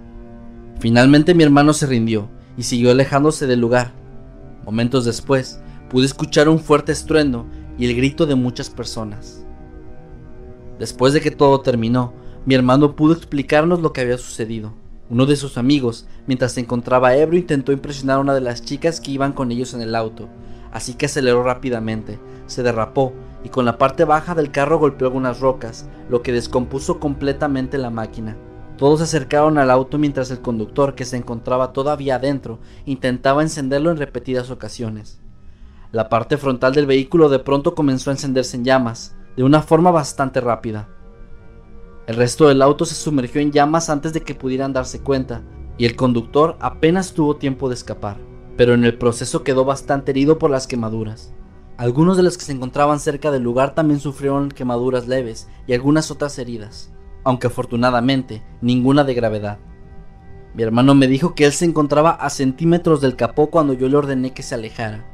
Finalmente 0.79 1.33
mi 1.33 1.43
hermano 1.43 1.73
se 1.73 1.87
rindió 1.87 2.29
y 2.57 2.63
siguió 2.63 2.91
alejándose 2.91 3.47
del 3.47 3.59
lugar. 3.59 3.93
Momentos 4.65 5.05
después, 5.05 5.59
pude 5.89 6.05
escuchar 6.05 6.49
un 6.49 6.59
fuerte 6.59 6.91
estruendo 6.91 7.45
y 7.77 7.85
el 7.85 7.95
grito 7.95 8.25
de 8.25 8.35
muchas 8.35 8.69
personas. 8.69 9.43
Después 10.79 11.13
de 11.13 11.21
que 11.21 11.31
todo 11.31 11.61
terminó, 11.61 12.13
mi 12.45 12.55
hermano 12.55 12.95
pudo 12.95 13.13
explicarnos 13.13 13.81
lo 13.81 13.93
que 13.93 14.01
había 14.01 14.17
sucedido. 14.17 14.73
Uno 15.09 15.25
de 15.25 15.37
sus 15.37 15.57
amigos, 15.57 16.05
mientras 16.25 16.51
se 16.51 16.59
encontraba 16.59 17.15
ebrio, 17.15 17.39
intentó 17.39 17.71
impresionar 17.71 18.17
a 18.17 18.19
una 18.19 18.33
de 18.33 18.41
las 18.41 18.61
chicas 18.61 18.99
que 18.99 19.11
iban 19.11 19.31
con 19.31 19.51
ellos 19.51 19.73
en 19.73 19.81
el 19.81 19.95
auto, 19.95 20.27
así 20.71 20.95
que 20.95 21.05
aceleró 21.05 21.43
rápidamente, 21.43 22.19
se 22.45 22.61
derrapó 22.61 23.13
y 23.43 23.49
con 23.49 23.63
la 23.63 23.77
parte 23.77 24.03
baja 24.03 24.35
del 24.35 24.51
carro 24.51 24.79
golpeó 24.79 25.07
algunas 25.07 25.39
rocas, 25.39 25.87
lo 26.09 26.21
que 26.21 26.33
descompuso 26.33 26.99
completamente 26.99 27.77
la 27.77 27.89
máquina. 27.89 28.35
Todos 28.77 28.99
se 28.99 29.05
acercaron 29.05 29.57
al 29.57 29.71
auto 29.71 29.97
mientras 29.97 30.29
el 30.29 30.41
conductor, 30.41 30.93
que 30.93 31.05
se 31.05 31.15
encontraba 31.15 31.71
todavía 31.71 32.15
adentro, 32.15 32.59
intentaba 32.85 33.41
encenderlo 33.41 33.91
en 33.91 33.97
repetidas 33.97 34.51
ocasiones. 34.51 35.21
La 35.93 36.09
parte 36.09 36.35
frontal 36.35 36.73
del 36.73 36.85
vehículo 36.85 37.29
de 37.29 37.39
pronto 37.39 37.73
comenzó 37.75 38.09
a 38.09 38.13
encenderse 38.13 38.57
en 38.57 38.65
llamas, 38.65 39.15
de 39.37 39.43
una 39.43 39.61
forma 39.61 39.89
bastante 39.89 40.41
rápida. 40.41 40.89
El 42.07 42.15
resto 42.15 42.47
del 42.47 42.61
auto 42.61 42.85
se 42.85 42.95
sumergió 42.95 43.41
en 43.41 43.51
llamas 43.51 43.89
antes 43.89 44.13
de 44.13 44.21
que 44.21 44.33
pudieran 44.33 44.71
darse 44.71 45.01
cuenta, 45.01 45.41
y 45.77 45.85
el 45.85 45.97
conductor 45.97 46.55
apenas 46.61 47.11
tuvo 47.11 47.35
tiempo 47.35 47.67
de 47.67 47.75
escapar, 47.75 48.15
pero 48.55 48.73
en 48.73 48.85
el 48.85 48.97
proceso 48.97 49.43
quedó 49.43 49.65
bastante 49.65 50.11
herido 50.11 50.39
por 50.39 50.49
las 50.49 50.67
quemaduras. 50.67 51.33
Algunos 51.75 52.15
de 52.15 52.23
los 52.23 52.37
que 52.37 52.45
se 52.45 52.53
encontraban 52.53 53.01
cerca 53.01 53.29
del 53.29 53.43
lugar 53.43 53.75
también 53.75 53.99
sufrieron 53.99 54.47
quemaduras 54.47 55.05
leves 55.09 55.49
y 55.67 55.73
algunas 55.73 56.09
otras 56.09 56.39
heridas, 56.39 56.93
aunque 57.25 57.47
afortunadamente 57.47 58.41
ninguna 58.61 59.03
de 59.03 59.13
gravedad. 59.13 59.59
Mi 60.55 60.63
hermano 60.63 60.95
me 60.95 61.07
dijo 61.07 61.35
que 61.35 61.43
él 61.43 61.51
se 61.51 61.65
encontraba 61.65 62.11
a 62.11 62.29
centímetros 62.29 63.01
del 63.01 63.17
capó 63.17 63.49
cuando 63.49 63.73
yo 63.73 63.89
le 63.89 63.97
ordené 63.97 64.33
que 64.33 64.43
se 64.43 64.55
alejara. 64.55 65.05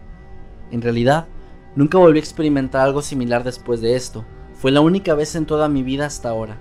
En 0.69 0.83
realidad, 0.83 1.27
nunca 1.75 1.97
volví 1.97 2.19
a 2.19 2.21
experimentar 2.21 2.81
algo 2.81 3.01
similar 3.01 3.43
después 3.43 3.81
de 3.81 3.95
esto. 3.95 4.25
Fue 4.53 4.69
la 4.69 4.81
única 4.81 5.15
vez 5.15 5.33
en 5.33 5.47
toda 5.47 5.67
mi 5.69 5.81
vida 5.81 6.05
hasta 6.05 6.29
ahora. 6.29 6.59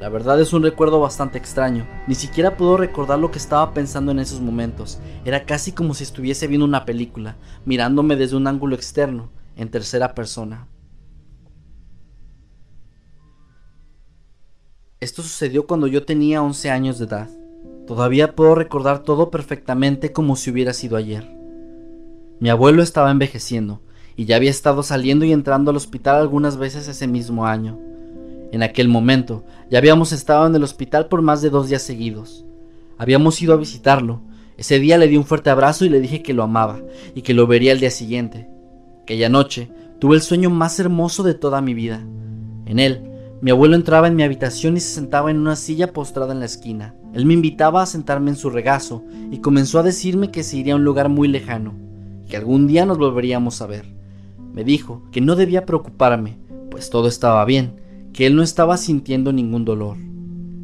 La 0.00 0.08
verdad 0.08 0.40
es 0.40 0.52
un 0.52 0.62
recuerdo 0.62 1.00
bastante 1.00 1.38
extraño. 1.38 1.84
Ni 2.06 2.14
siquiera 2.14 2.56
puedo 2.56 2.76
recordar 2.76 3.18
lo 3.18 3.32
que 3.32 3.38
estaba 3.38 3.74
pensando 3.74 4.12
en 4.12 4.20
esos 4.20 4.40
momentos. 4.40 5.00
Era 5.24 5.44
casi 5.44 5.72
como 5.72 5.92
si 5.92 6.04
estuviese 6.04 6.46
viendo 6.46 6.64
una 6.64 6.84
película, 6.84 7.36
mirándome 7.64 8.14
desde 8.14 8.36
un 8.36 8.46
ángulo 8.46 8.76
externo, 8.76 9.30
en 9.56 9.70
tercera 9.70 10.14
persona. 10.14 10.68
Esto 15.00 15.22
sucedió 15.22 15.66
cuando 15.66 15.88
yo 15.88 16.04
tenía 16.04 16.42
11 16.42 16.70
años 16.70 16.98
de 16.98 17.06
edad. 17.06 17.28
Todavía 17.88 18.36
puedo 18.36 18.54
recordar 18.54 19.02
todo 19.02 19.30
perfectamente 19.30 20.12
como 20.12 20.36
si 20.36 20.50
hubiera 20.50 20.74
sido 20.74 20.96
ayer. 20.96 21.28
Mi 22.38 22.50
abuelo 22.50 22.82
estaba 22.84 23.10
envejeciendo 23.10 23.80
y 24.14 24.26
ya 24.26 24.36
había 24.36 24.50
estado 24.50 24.84
saliendo 24.84 25.24
y 25.24 25.32
entrando 25.32 25.72
al 25.72 25.76
hospital 25.76 26.20
algunas 26.20 26.56
veces 26.56 26.86
ese 26.86 27.08
mismo 27.08 27.46
año. 27.46 27.80
En 28.50 28.62
aquel 28.62 28.88
momento 28.88 29.44
ya 29.70 29.78
habíamos 29.78 30.12
estado 30.12 30.46
en 30.46 30.54
el 30.54 30.62
hospital 30.62 31.08
por 31.08 31.22
más 31.22 31.42
de 31.42 31.50
dos 31.50 31.68
días 31.68 31.82
seguidos. 31.82 32.46
Habíamos 32.96 33.40
ido 33.42 33.52
a 33.52 33.58
visitarlo. 33.58 34.22
Ese 34.56 34.78
día 34.78 34.98
le 34.98 35.08
di 35.08 35.16
un 35.16 35.24
fuerte 35.24 35.50
abrazo 35.50 35.84
y 35.84 35.88
le 35.88 36.00
dije 36.00 36.22
que 36.22 36.34
lo 36.34 36.42
amaba 36.42 36.80
y 37.14 37.22
que 37.22 37.34
lo 37.34 37.46
vería 37.46 37.72
el 37.72 37.80
día 37.80 37.90
siguiente. 37.90 38.48
Aquella 39.02 39.28
noche 39.28 39.70
tuve 39.98 40.16
el 40.16 40.22
sueño 40.22 40.50
más 40.50 40.80
hermoso 40.80 41.22
de 41.22 41.34
toda 41.34 41.60
mi 41.60 41.74
vida. 41.74 42.00
En 42.66 42.78
él, 42.78 43.08
mi 43.40 43.52
abuelo 43.52 43.76
entraba 43.76 44.08
en 44.08 44.16
mi 44.16 44.24
habitación 44.24 44.76
y 44.76 44.80
se 44.80 44.94
sentaba 44.94 45.30
en 45.30 45.38
una 45.38 45.54
silla 45.54 45.92
postrada 45.92 46.32
en 46.32 46.40
la 46.40 46.46
esquina. 46.46 46.94
Él 47.14 47.24
me 47.24 47.34
invitaba 47.34 47.82
a 47.82 47.86
sentarme 47.86 48.30
en 48.30 48.36
su 48.36 48.50
regazo 48.50 49.04
y 49.30 49.38
comenzó 49.38 49.78
a 49.78 49.84
decirme 49.84 50.30
que 50.30 50.42
se 50.42 50.56
iría 50.56 50.72
a 50.72 50.76
un 50.76 50.84
lugar 50.84 51.08
muy 51.08 51.28
lejano, 51.28 51.74
que 52.28 52.36
algún 52.36 52.66
día 52.66 52.84
nos 52.84 52.98
volveríamos 52.98 53.62
a 53.62 53.66
ver. 53.66 53.86
Me 54.52 54.64
dijo 54.64 55.04
que 55.12 55.20
no 55.20 55.36
debía 55.36 55.66
preocuparme, 55.66 56.38
pues 56.70 56.90
todo 56.90 57.06
estaba 57.06 57.44
bien, 57.44 57.80
que 58.18 58.26
él 58.26 58.34
no 58.34 58.42
estaba 58.42 58.76
sintiendo 58.78 59.32
ningún 59.32 59.64
dolor. 59.64 59.96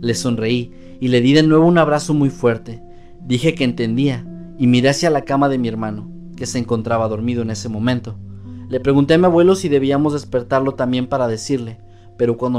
Le 0.00 0.14
sonreí 0.16 0.72
y 1.00 1.06
le 1.06 1.20
di 1.20 1.34
de 1.34 1.44
nuevo 1.44 1.64
un 1.64 1.78
abrazo 1.78 2.12
muy 2.12 2.28
fuerte. 2.28 2.82
Dije 3.24 3.54
que 3.54 3.62
entendía 3.62 4.26
y 4.58 4.66
miré 4.66 4.88
hacia 4.88 5.08
la 5.08 5.22
cama 5.22 5.48
de 5.48 5.56
mi 5.58 5.68
hermano, 5.68 6.10
que 6.36 6.46
se 6.46 6.58
encontraba 6.58 7.06
dormido 7.06 7.42
en 7.42 7.50
ese 7.50 7.68
momento. 7.68 8.18
Le 8.68 8.80
pregunté 8.80 9.14
a 9.14 9.18
mi 9.18 9.26
abuelo 9.26 9.54
si 9.54 9.68
debíamos 9.68 10.14
despertarlo 10.14 10.74
también 10.74 11.06
para 11.06 11.28
decirle, 11.28 11.78
pero 12.18 12.36
cuando 12.36 12.58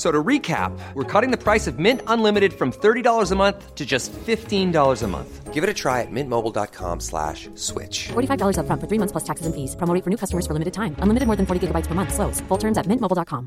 So 0.00 0.10
to 0.10 0.24
recap, 0.24 0.72
we're 0.94 1.04
cutting 1.04 1.30
the 1.30 1.36
price 1.36 1.66
of 1.66 1.78
Mint 1.78 2.00
Unlimited 2.06 2.54
from 2.54 2.72
$30 2.72 3.32
a 3.32 3.36
month 3.36 3.74
to 3.74 3.84
just 3.84 4.10
$15 4.16 4.72
a 4.72 5.06
month. 5.06 5.52
Give 5.52 5.62
it 5.62 5.68
a 5.68 5.74
try 5.74 6.00
at 6.00 6.08
mintmobile.com 6.10 7.00
slash 7.00 7.50
switch. 7.54 8.08
$45 8.08 8.60
up 8.60 8.64
front 8.64 8.80
for 8.80 8.88
three 8.88 8.96
months 8.96 9.12
plus 9.12 9.24
taxes 9.24 9.44
and 9.44 9.54
fees. 9.54 9.76
Promo 9.76 9.92
rate 9.92 10.02
for 10.02 10.08
new 10.08 10.16
customers 10.16 10.46
for 10.46 10.54
limited 10.54 10.72
time. 10.72 10.96
Unlimited 11.02 11.26
more 11.26 11.36
than 11.36 11.44
40 11.44 11.66
gigabytes 11.66 11.86
per 11.86 11.94
month. 11.94 12.14
Slows. 12.14 12.40
Full 12.48 12.56
terms 12.56 12.78
at 12.78 12.86
mintmobile.com. 12.86 13.46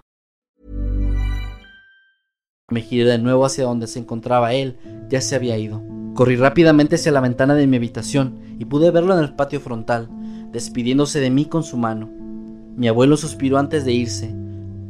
Me 2.70 2.82
giré 2.82 3.10
de 3.10 3.18
nuevo 3.18 3.46
hacia 3.46 3.64
donde 3.64 3.88
se 3.88 3.98
encontraba 3.98 4.54
él. 4.54 4.78
Ya 5.10 5.22
se 5.22 5.36
había 5.36 5.58
ido. 5.58 5.82
Corrí 6.14 6.36
rápidamente 6.36 6.98
hacia 6.98 7.12
la 7.12 7.22
ventana 7.22 7.56
de 7.56 7.66
mi 7.66 7.78
habitación 7.78 8.58
y 8.60 8.66
pude 8.66 8.92
verlo 8.92 9.18
en 9.18 9.24
el 9.24 9.34
patio 9.34 9.60
frontal, 9.60 10.08
despidiéndose 10.52 11.20
de 11.20 11.32
mí 11.32 11.46
con 11.46 11.64
su 11.64 11.78
mano. 11.78 12.12
Mi 12.78 12.88
abuelo 12.88 13.18
suspiró 13.18 13.58
antes 13.58 13.86
de 13.86 13.94
irse 13.94 14.43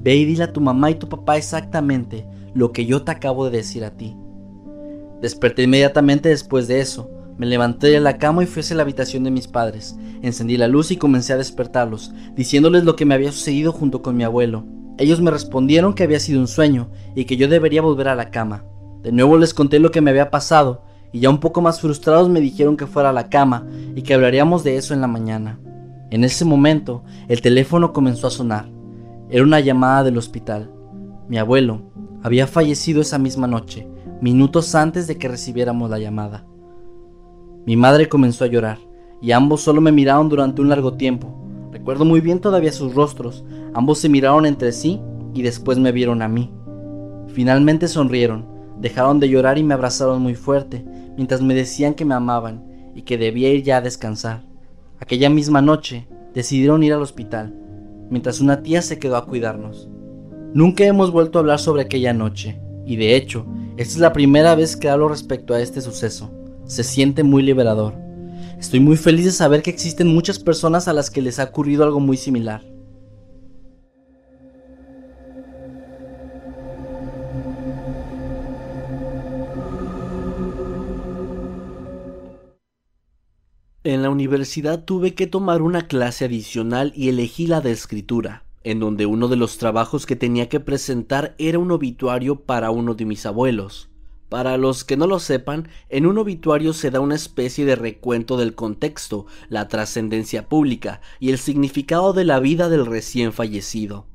Ve 0.04 0.16
y 0.16 0.26
dile 0.26 0.44
a 0.44 0.54
tu 0.54 0.60
mamá 0.60 0.92
y 0.92 0.96
tu 0.96 1.08
papá 1.08 1.38
exactamente 1.38 2.26
lo 2.54 2.72
que 2.72 2.86
yo 2.86 3.04
te 3.04 3.12
acabo 3.12 3.46
de 3.46 3.58
decir 3.58 3.86
a 3.86 3.92
ti. 3.92 4.16
Desperté 5.22 5.64
inmediatamente 5.64 6.30
después 6.30 6.68
de 6.68 6.82
eso. 6.82 7.10
Me 7.38 7.46
levanté 7.46 7.88
de 7.88 8.02
la 8.02 8.18
cama 8.18 8.44
y 8.44 8.46
fui 8.46 8.60
hacia 8.60 8.76
la 8.76 8.84
habitación 8.84 9.24
de 9.24 9.32
mis 9.32 9.48
padres. 9.48 9.96
Encendí 10.22 10.58
la 10.58 10.68
luz 10.68 10.92
y 10.92 10.98
comencé 10.98 11.34
a 11.34 11.38
despertarlos, 11.38 12.14
diciéndoles 12.36 12.84
lo 12.84 12.96
que 12.96 13.06
me 13.06 13.16
había 13.16 13.32
sucedido 13.32 13.72
junto 13.72 14.02
con 14.02 14.18
mi 14.18 14.24
abuelo. 14.24 14.66
Ellos 14.98 15.22
me 15.22 15.32
respondieron 15.32 15.94
que 15.94 16.04
había 16.04 16.20
sido 16.20 16.42
un 16.42 16.48
sueño 16.48 16.90
y 17.16 17.26
que 17.26 17.38
yo 17.38 17.48
debería 17.48 17.82
volver 17.82 18.10
a 18.10 18.16
la 18.16 18.30
cama. 18.30 18.66
De 19.02 19.12
nuevo 19.12 19.38
les 19.38 19.54
conté 19.54 19.80
lo 19.80 19.92
que 19.92 20.02
me 20.02 20.12
había 20.12 20.30
pasado 20.30 20.84
y 21.14 21.22
ya 21.22 21.30
un 21.30 21.40
poco 21.40 21.62
más 21.62 21.80
frustrados 21.80 22.28
me 22.28 22.42
dijeron 22.42 22.76
que 22.76 22.88
fuera 22.88 23.10
a 23.10 23.14
la 23.14 23.30
cama 23.30 23.66
y 23.96 24.02
que 24.02 24.14
hablaríamos 24.14 24.64
de 24.64 24.76
eso 24.76 24.94
en 24.94 25.02
la 25.02 25.08
mañana. 25.08 25.60
En 26.12 26.24
ese 26.24 26.44
momento, 26.44 27.04
el 27.28 27.42
teléfono 27.42 27.94
comenzó 27.94 28.28
a 28.28 28.32
sonar. 28.32 28.73
Era 29.34 29.44
una 29.44 29.60
llamada 29.60 30.04
del 30.04 30.20
hospital. 30.20 30.70
Mi 31.28 31.40
abuelo 31.40 31.82
había 32.22 32.46
fallecido 32.46 33.02
esa 33.02 33.18
misma 33.18 33.48
noche, 33.48 33.88
minutos 34.22 34.76
antes 34.76 35.08
de 35.08 35.18
que 35.18 35.28
recibiéramos 35.28 35.90
la 35.90 35.98
llamada. 35.98 36.46
Mi 37.66 37.76
madre 37.76 38.08
comenzó 38.08 38.44
a 38.44 38.48
llorar 38.48 38.78
y 39.24 39.32
ambos 39.32 39.62
solo 39.62 39.82
me 39.82 39.92
miraron 39.92 40.30
durante 40.30 40.62
un 40.62 40.70
largo 40.70 40.94
tiempo. 40.94 41.36
Recuerdo 41.72 42.06
muy 42.06 42.22
bien 42.22 42.42
todavía 42.42 42.72
sus 42.72 42.94
rostros. 42.94 43.44
Ambos 43.74 43.98
se 43.98 44.08
miraron 44.08 44.46
entre 44.46 44.72
sí 44.72 45.02
y 45.34 45.42
después 45.42 45.80
me 45.80 45.92
vieron 45.92 46.22
a 46.22 46.28
mí. 46.28 46.54
Finalmente 47.30 47.88
sonrieron, 47.88 48.46
dejaron 48.80 49.20
de 49.20 49.30
llorar 49.30 49.58
y 49.58 49.64
me 49.64 49.74
abrazaron 49.74 50.22
muy 50.22 50.36
fuerte, 50.36 50.86
mientras 51.18 51.42
me 51.42 51.56
decían 51.56 51.96
que 51.96 52.06
me 52.06 52.14
amaban 52.14 52.64
y 52.94 53.02
que 53.02 53.18
debía 53.18 53.52
ir 53.52 53.64
ya 53.64 53.78
a 53.78 53.82
descansar. 53.82 54.44
Aquella 55.00 55.32
misma 55.32 55.64
noche 55.64 56.08
decidieron 56.36 56.84
ir 56.84 56.94
al 56.94 57.02
hospital 57.02 57.63
mientras 58.14 58.40
una 58.42 58.62
tía 58.62 58.84
se 58.84 59.00
quedó 59.00 59.18
a 59.18 59.26
cuidarnos. 59.26 59.90
Nunca 60.54 60.86
hemos 60.86 61.12
vuelto 61.12 61.40
a 61.40 61.42
hablar 61.42 61.60
sobre 61.60 61.82
aquella 61.82 62.14
noche, 62.14 62.62
y 62.86 62.96
de 62.96 63.16
hecho, 63.16 63.48
esta 63.76 63.96
es 63.96 63.98
la 63.98 64.14
primera 64.14 64.54
vez 64.54 64.78
que 64.78 64.88
hablo 64.88 65.10
respecto 65.10 65.56
a 65.56 65.60
este 65.60 65.82
suceso. 65.82 66.32
Se 66.66 66.84
siente 66.84 67.24
muy 67.24 67.42
liberador. 67.42 67.96
Estoy 68.60 68.80
muy 68.80 68.98
feliz 68.98 69.26
de 69.26 69.32
saber 69.32 69.64
que 69.64 69.72
existen 69.72 70.14
muchas 70.14 70.38
personas 70.38 70.88
a 70.88 70.94
las 70.94 71.10
que 71.10 71.24
les 71.24 71.40
ha 71.40 71.46
ocurrido 71.46 71.84
algo 71.84 72.00
muy 72.00 72.16
similar. 72.16 72.64
En 83.86 84.02
la 84.02 84.10
universidad 84.10 84.86
tuve 84.86 85.14
que 85.14 85.28
tomar 85.28 85.62
una 85.62 85.88
clase 85.88 86.24
adicional 86.24 86.94
y 86.96 87.10
elegí 87.10 87.48
la 87.48 87.60
de 87.60 87.74
escritura, 87.74 88.46
en 88.64 88.80
donde 88.80 89.06
uno 89.06 89.28
de 89.28 89.36
los 89.36 89.58
trabajos 89.58 90.06
que 90.06 90.16
tenía 90.16 90.48
que 90.48 90.62
presentar 90.62 91.36
era 91.38 91.60
un 91.60 91.70
obituario 91.70 92.46
para 92.46 92.72
uno 92.72 92.96
de 92.96 93.04
mis 93.04 93.26
abuelos. 93.26 93.90
Para 94.30 94.56
los 94.56 94.86
que 94.86 94.96
no 94.96 95.06
lo 95.06 95.20
sepan, 95.20 95.68
en 95.90 96.06
un 96.06 96.18
obituario 96.18 96.72
se 96.72 96.92
da 96.92 97.02
una 97.02 97.16
especie 97.16 97.66
de 97.66 97.76
recuento 97.76 98.38
del 98.38 98.56
contexto, 98.56 99.26
la 99.50 99.68
trascendencia 99.68 100.48
pública 100.48 101.02
y 101.20 101.32
el 101.32 101.38
significado 101.38 102.14
de 102.14 102.24
la 102.24 102.40
vida 102.40 102.70
del 102.70 102.86
recién 102.86 103.34
fallecido. 103.34 104.08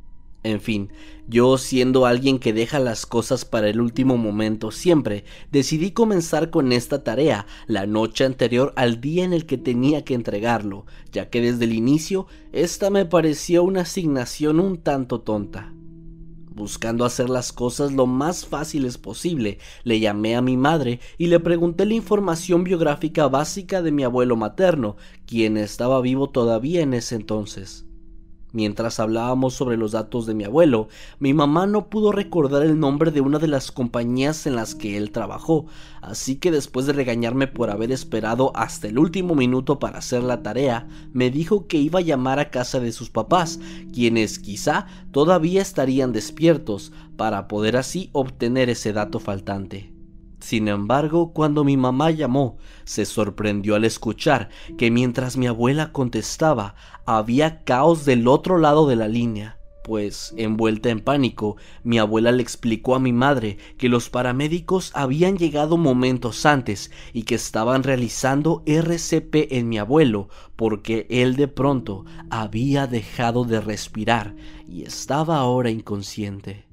En 0.49 0.63
fin, 0.63 0.91
yo 1.27 1.59
siendo 1.59 2.07
alguien 2.07 2.39
que 2.39 2.55
deja 2.55 2.79
las 2.79 3.05
cosas 3.05 3.45
para 3.45 3.69
el 3.69 3.83
último 3.83 4.17
momento 4.17 4.71
siempre, 4.71 5.25
decidí 5.53 5.91
comenzar 5.91 6.49
con 6.49 6.73
esta 6.73 7.05
tarea 7.05 7.47
la 7.67 7.87
noche 7.87 8.25
anterior 8.25 8.73
al 8.75 9.03
día 9.03 9.25
en 9.25 9.35
el 9.35 9.45
que 9.45 9.59
tenía 9.59 10.07
que 10.07 10.15
entregarlo, 10.15 10.87
ya 11.13 11.29
que 11.29 11.43
desde 11.43 11.67
el 11.67 11.75
inicio 11.75 12.29
esta 12.53 12.89
me 12.89 13.05
pareció 13.05 13.63
una 13.63 13.83
asignación 13.83 14.59
un 14.59 14.79
tanto 14.79 15.21
tonta. 15.21 15.75
Buscando 16.49 17.05
hacer 17.05 17.29
las 17.29 17.53
cosas 17.53 17.93
lo 17.93 18.07
más 18.07 18.47
fáciles 18.47 18.97
posible, 18.97 19.59
le 19.85 20.01
llamé 20.01 20.35
a 20.35 20.41
mi 20.41 20.57
madre 20.57 20.99
y 21.19 21.27
le 21.27 21.41
pregunté 21.41 21.85
la 21.85 21.93
información 21.93 22.65
biográfica 22.65 23.29
básica 23.29 23.83
de 23.83 23.93
mi 23.93 24.03
abuelo 24.03 24.35
materno, 24.35 24.97
quien 25.27 25.59
estaba 25.59 26.01
vivo 26.01 26.31
todavía 26.31 26.81
en 26.81 26.95
ese 26.95 27.17
entonces. 27.17 27.88
Mientras 28.53 28.99
hablábamos 28.99 29.53
sobre 29.53 29.77
los 29.77 29.93
datos 29.93 30.25
de 30.25 30.33
mi 30.33 30.45
abuelo, 30.45 30.89
mi 31.19 31.35
mamá 31.35 31.67
no 31.67 31.91
pudo 31.91 32.13
recordar 32.13 32.63
el 32.63 32.81
nombre 32.81 33.11
de 33.11 33.21
una 33.21 33.39
de 33.39 33.49
las 33.49 33.71
compañías 33.71 34.47
en 34.47 34.57
las 34.57 34.75
que 34.75 34.97
él 34.97 35.11
trabajó, 35.11 35.67
así 36.01 36.37
que 36.37 36.51
después 36.51 36.87
de 36.87 36.95
regañarme 36.95 37.47
por 37.47 37.69
haber 37.69 37.93
esperado 37.93 38.53
hasta 38.55 38.89
el 38.89 38.99
último 38.99 39.35
minuto 39.35 39.79
para 39.79 39.99
hacer 39.99 40.23
la 40.23 40.43
tarea, 40.43 40.89
me 41.13 41.31
dijo 41.31 41.67
que 41.67 41.77
iba 41.77 41.99
a 41.99 42.03
llamar 42.03 42.39
a 42.39 42.51
casa 42.51 42.81
de 42.81 42.93
sus 42.93 43.11
papás, 43.11 43.61
quienes 43.93 44.39
quizá 44.39 44.87
todavía 45.13 45.61
estarían 45.61 46.13
despiertos, 46.13 46.93
para 47.19 47.49
poder 47.49 47.77
así 47.77 48.09
obtener 48.13 48.71
ese 48.71 48.93
dato 48.95 49.19
faltante. 49.19 49.98
Sin 50.41 50.69
embargo, 50.69 51.33
cuando 51.33 51.65
mi 51.65 51.77
mamá 51.77 52.11
llamó, 52.11 52.59
se 52.85 53.05
sorprendió 53.05 53.75
al 53.75 53.85
escuchar 53.85 54.49
que 54.77 54.91
mientras 54.91 55.37
mi 55.37 55.47
abuela 55.47 55.93
contestaba, 55.93 56.75
había 57.07 57.65
caos 57.65 58.05
del 58.05 58.29
otro 58.29 58.59
lado 58.59 58.87
de 58.87 58.97
la 58.97 59.09
línea, 59.09 59.59
pues, 59.89 60.35
envuelta 60.37 60.91
en 60.91 61.01
pánico, 61.01 61.57
mi 61.83 61.99
abuela 61.99 62.31
le 62.31 62.43
explicó 62.43 62.95
a 62.95 63.01
mi 63.01 63.15
madre 63.15 63.57
que 63.79 63.89
los 63.89 64.11
paramédicos 64.11 64.93
habían 64.95 65.39
llegado 65.39 65.79
momentos 65.79 66.45
antes 66.45 66.91
y 67.15 67.23
que 67.23 67.35
estaban 67.35 67.83
realizando 67.83 68.63
RCP 68.67 69.57
en 69.57 69.71
mi 69.71 69.79
abuelo 69.79 70.29
porque 70.57 71.07
él 71.09 71.37
de 71.37 71.49
pronto 71.49 72.05
había 72.29 72.87
dejado 72.87 73.45
de 73.45 73.63
respirar 73.63 74.37
y 74.69 74.83
estaba 74.83 75.39
ahora 75.39 75.71
inconsciente. 75.71 76.68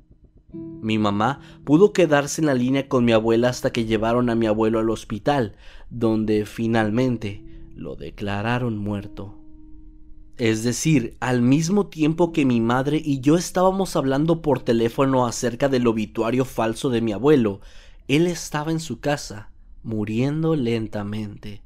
Mi 0.81 0.97
mamá 0.99 1.39
pudo 1.63 1.93
quedarse 1.93 2.41
en 2.41 2.47
la 2.47 2.53
línea 2.53 2.87
con 2.87 3.05
mi 3.05 3.11
abuela 3.11 3.49
hasta 3.49 3.71
que 3.71 3.85
llevaron 3.85 4.29
a 4.29 4.35
mi 4.35 4.45
abuelo 4.45 4.79
al 4.79 4.89
hospital, 4.89 5.55
donde 5.89 6.45
finalmente 6.45 7.43
lo 7.75 7.95
declararon 7.95 8.77
muerto. 8.77 9.35
Es 10.37 10.63
decir, 10.63 11.15
al 11.21 11.41
mismo 11.41 11.87
tiempo 11.87 12.31
que 12.33 12.45
mi 12.45 12.61
madre 12.61 13.01
y 13.03 13.21
yo 13.21 13.37
estábamos 13.37 13.95
hablando 13.95 14.41
por 14.41 14.61
teléfono 14.61 15.25
acerca 15.25 15.69
del 15.69 15.87
obituario 15.87 16.45
falso 16.45 16.89
de 16.89 17.01
mi 17.01 17.13
abuelo, 17.13 17.61
él 18.07 18.27
estaba 18.27 18.71
en 18.71 18.79
su 18.79 18.99
casa, 18.99 19.49
muriendo 19.81 20.55
lentamente. 20.55 21.64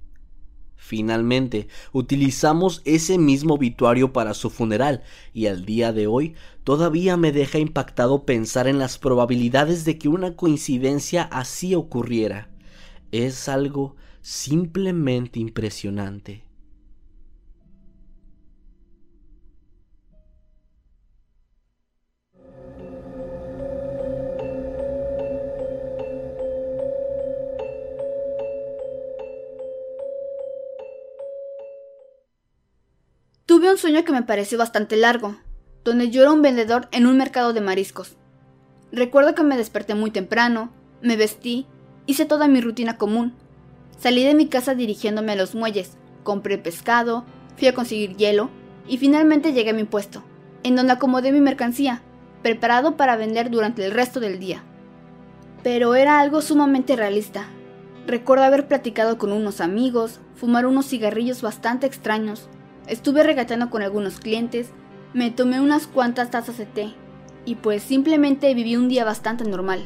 Finalmente, 0.82 1.68
utilizamos 1.92 2.82
ese 2.86 3.18
mismo 3.18 3.56
obituario 3.56 4.14
para 4.14 4.34
su 4.34 4.50
funeral 4.50 5.04
y 5.34 5.48
al 5.48 5.66
día 5.66 5.92
de 5.92 6.08
hoy 6.08 6.36
todavía 6.64 7.18
me 7.18 7.34
deja 7.34 7.60
impactado 7.60 8.26
pensar 8.26 8.66
en 8.66 8.80
las 8.80 8.98
probabilidades 8.98 9.84
de 9.84 9.98
que 9.98 10.08
una 10.08 10.38
coincidencia 10.38 11.24
así 11.24 11.76
ocurriera. 11.76 12.50
Es 13.12 13.50
algo 13.50 13.98
simplemente 14.22 15.42
impresionante. 15.42 16.49
Tuve 33.60 33.72
un 33.72 33.78
sueño 33.78 34.06
que 34.06 34.14
me 34.14 34.24
pareció 34.24 34.58
bastante 34.58 34.96
largo, 34.96 35.36
donde 35.84 36.10
yo 36.10 36.22
era 36.22 36.32
un 36.32 36.42
vendedor 36.42 36.88
en 36.94 37.06
un 37.06 37.18
mercado 37.18 37.52
de 37.52 37.60
mariscos. 37.60 38.16
Recuerdo 38.94 39.36
que 39.36 39.44
me 39.44 39.58
desperté 39.58 39.96
muy 39.96 40.12
temprano, 40.12 40.72
me 41.02 41.18
vestí, 41.18 41.68
hice 42.06 42.24
toda 42.24 42.48
mi 42.48 42.62
rutina 42.62 42.96
común. 42.96 43.34
Salí 43.98 44.24
de 44.24 44.34
mi 44.34 44.48
casa 44.48 44.76
dirigiéndome 44.76 45.34
a 45.34 45.36
los 45.36 45.56
muelles, 45.56 45.98
compré 46.24 46.58
pescado, 46.58 47.26
fui 47.58 47.68
a 47.68 47.74
conseguir 47.74 48.16
hielo 48.16 48.50
y 48.88 48.98
finalmente 48.98 49.52
llegué 49.52 49.72
a 49.72 49.74
mi 49.74 49.84
puesto, 49.84 50.24
en 50.64 50.78
donde 50.78 50.94
acomodé 50.94 51.34
mi 51.34 51.42
mercancía, 51.42 52.02
preparado 52.42 52.96
para 52.96 53.18
vender 53.18 53.50
durante 53.50 53.84
el 53.84 53.92
resto 53.92 54.22
del 54.22 54.40
día. 54.40 54.64
Pero 55.64 55.96
era 55.96 56.22
algo 56.22 56.40
sumamente 56.40 56.96
realista. 56.96 57.48
Recuerdo 58.08 58.46
haber 58.46 58.70
platicado 58.70 59.18
con 59.18 59.34
unos 59.34 59.60
amigos, 59.60 60.22
fumar 60.36 60.66
unos 60.66 60.88
cigarrillos 60.88 61.42
bastante 61.42 61.88
extraños 61.88 62.48
Estuve 62.90 63.22
regateando 63.22 63.70
con 63.70 63.84
algunos 63.84 64.20
clientes, 64.20 64.72
me 65.14 65.30
tomé 65.30 65.62
unas 65.62 65.86
cuantas 65.86 66.32
tazas 66.32 66.58
de 66.58 66.66
té 66.66 66.90
y 67.46 67.54
pues 67.54 67.84
simplemente 67.84 68.52
viví 68.56 68.76
un 68.76 68.90
día 68.90 69.06
bastante 69.06 69.44
normal. 69.44 69.86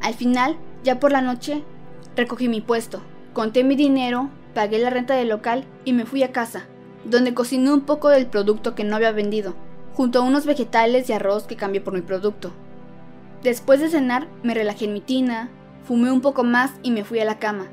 Al 0.00 0.14
final, 0.14 0.56
ya 0.84 1.00
por 1.00 1.10
la 1.10 1.20
noche, 1.20 1.64
recogí 2.14 2.48
mi 2.48 2.60
puesto, 2.60 3.02
conté 3.32 3.64
mi 3.64 3.74
dinero, 3.74 4.30
pagué 4.54 4.78
la 4.78 4.90
renta 4.90 5.14
del 5.14 5.30
local 5.30 5.64
y 5.84 5.92
me 5.92 6.06
fui 6.06 6.22
a 6.22 6.30
casa, 6.30 6.66
donde 7.04 7.34
cociné 7.34 7.72
un 7.72 7.80
poco 7.80 8.08
del 8.08 8.28
producto 8.28 8.76
que 8.76 8.84
no 8.84 8.94
había 8.94 9.10
vendido, 9.10 9.56
junto 9.92 10.20
a 10.20 10.22
unos 10.22 10.46
vegetales 10.46 11.10
y 11.10 11.12
arroz 11.12 11.48
que 11.48 11.56
cambié 11.56 11.80
por 11.80 11.94
mi 11.94 12.02
producto. 12.02 12.52
Después 13.42 13.80
de 13.80 13.88
cenar, 13.88 14.28
me 14.44 14.54
relajé 14.54 14.84
en 14.84 14.92
mi 14.92 15.00
tina, 15.00 15.48
fumé 15.82 16.12
un 16.12 16.20
poco 16.20 16.44
más 16.44 16.70
y 16.84 16.92
me 16.92 17.02
fui 17.02 17.18
a 17.18 17.24
la 17.24 17.40
cama. 17.40 17.66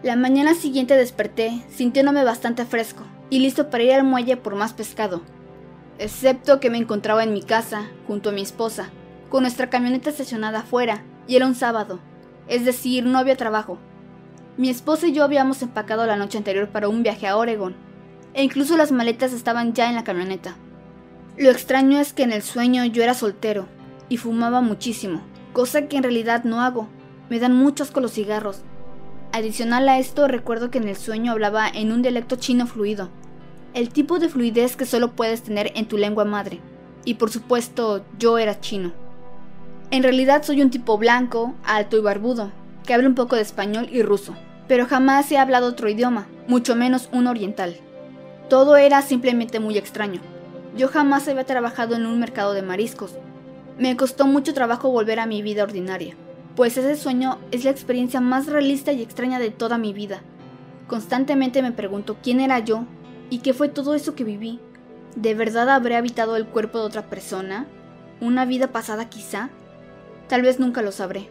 La 0.00 0.14
mañana 0.14 0.54
siguiente 0.54 0.96
desperté, 0.96 1.60
sintiéndome 1.70 2.22
bastante 2.22 2.64
fresco 2.64 3.02
y 3.30 3.40
listo 3.40 3.68
para 3.68 3.82
ir 3.82 3.92
al 3.94 4.04
muelle 4.04 4.36
por 4.36 4.54
más 4.54 4.72
pescado, 4.72 5.22
excepto 5.98 6.60
que 6.60 6.70
me 6.70 6.78
encontraba 6.78 7.24
en 7.24 7.32
mi 7.32 7.42
casa, 7.42 7.90
junto 8.06 8.28
a 8.28 8.32
mi 8.32 8.42
esposa, 8.42 8.90
con 9.28 9.42
nuestra 9.42 9.70
camioneta 9.70 10.10
estacionada 10.10 10.60
afuera, 10.60 11.02
y 11.26 11.34
era 11.34 11.46
un 11.46 11.56
sábado, 11.56 11.98
es 12.46 12.64
decir, 12.64 13.04
no 13.06 13.18
había 13.18 13.36
trabajo. 13.36 13.78
Mi 14.56 14.70
esposa 14.70 15.08
y 15.08 15.12
yo 15.12 15.24
habíamos 15.24 15.62
empacado 15.62 16.06
la 16.06 16.14
noche 16.14 16.38
anterior 16.38 16.68
para 16.68 16.88
un 16.88 17.02
viaje 17.02 17.26
a 17.26 17.36
Oregon, 17.36 17.74
e 18.34 18.44
incluso 18.44 18.76
las 18.76 18.92
maletas 18.92 19.32
estaban 19.32 19.74
ya 19.74 19.88
en 19.88 19.96
la 19.96 20.04
camioneta. 20.04 20.54
Lo 21.36 21.50
extraño 21.50 21.98
es 21.98 22.12
que 22.12 22.22
en 22.22 22.32
el 22.32 22.42
sueño 22.42 22.84
yo 22.84 23.02
era 23.02 23.14
soltero 23.14 23.66
y 24.08 24.16
fumaba 24.16 24.60
muchísimo, 24.60 25.22
cosa 25.52 25.88
que 25.88 25.96
en 25.96 26.04
realidad 26.04 26.44
no 26.44 26.60
hago. 26.60 26.88
Me 27.30 27.40
dan 27.40 27.56
muchos 27.56 27.90
con 27.90 28.04
los 28.04 28.12
cigarros. 28.12 28.62
Adicional 29.32 29.88
a 29.88 29.98
esto, 29.98 30.26
recuerdo 30.26 30.70
que 30.70 30.78
en 30.78 30.88
el 30.88 30.96
sueño 30.96 31.32
hablaba 31.32 31.68
en 31.68 31.92
un 31.92 32.00
dialecto 32.00 32.36
chino 32.36 32.66
fluido, 32.66 33.10
el 33.74 33.90
tipo 33.90 34.18
de 34.18 34.30
fluidez 34.30 34.74
que 34.74 34.86
solo 34.86 35.12
puedes 35.12 35.42
tener 35.42 35.70
en 35.74 35.86
tu 35.86 35.98
lengua 35.98 36.24
madre. 36.24 36.60
Y 37.04 37.14
por 37.14 37.30
supuesto, 37.30 38.04
yo 38.18 38.38
era 38.38 38.60
chino. 38.60 38.92
En 39.90 40.02
realidad 40.02 40.42
soy 40.42 40.62
un 40.62 40.70
tipo 40.70 40.96
blanco, 40.98 41.54
alto 41.64 41.96
y 41.98 42.00
barbudo, 42.00 42.50
que 42.86 42.94
habla 42.94 43.08
un 43.08 43.14
poco 43.14 43.36
de 43.36 43.42
español 43.42 43.88
y 43.92 44.02
ruso, 44.02 44.34
pero 44.66 44.86
jamás 44.86 45.30
he 45.30 45.38
hablado 45.38 45.68
otro 45.68 45.88
idioma, 45.88 46.26
mucho 46.46 46.74
menos 46.74 47.10
un 47.12 47.26
oriental. 47.26 47.76
Todo 48.48 48.76
era 48.76 49.02
simplemente 49.02 49.60
muy 49.60 49.76
extraño. 49.76 50.20
Yo 50.76 50.88
jamás 50.88 51.28
había 51.28 51.44
trabajado 51.44 51.94
en 51.96 52.06
un 52.06 52.18
mercado 52.18 52.54
de 52.54 52.62
mariscos. 52.62 53.14
Me 53.78 53.94
costó 53.96 54.26
mucho 54.26 54.54
trabajo 54.54 54.90
volver 54.90 55.20
a 55.20 55.26
mi 55.26 55.42
vida 55.42 55.62
ordinaria, 55.62 56.16
pues 56.58 56.76
ese 56.76 56.96
sueño 56.96 57.38
es 57.52 57.62
la 57.62 57.70
experiencia 57.70 58.20
más 58.20 58.48
realista 58.48 58.90
y 58.90 59.00
extraña 59.00 59.38
de 59.38 59.52
toda 59.52 59.78
mi 59.78 59.92
vida. 59.92 60.22
Constantemente 60.88 61.62
me 61.62 61.70
pregunto 61.70 62.16
quién 62.20 62.40
era 62.40 62.58
yo 62.58 62.84
y 63.30 63.38
qué 63.38 63.54
fue 63.54 63.68
todo 63.68 63.94
eso 63.94 64.16
que 64.16 64.24
viví. 64.24 64.58
¿De 65.14 65.36
verdad 65.36 65.70
habré 65.70 65.94
habitado 65.94 66.34
el 66.34 66.46
cuerpo 66.46 66.78
de 66.80 66.86
otra 66.86 67.02
persona? 67.02 67.68
¿Una 68.20 68.44
vida 68.44 68.72
pasada 68.72 69.08
quizá? 69.08 69.50
Tal 70.26 70.42
vez 70.42 70.58
nunca 70.58 70.82
lo 70.82 70.90
sabré. 70.90 71.28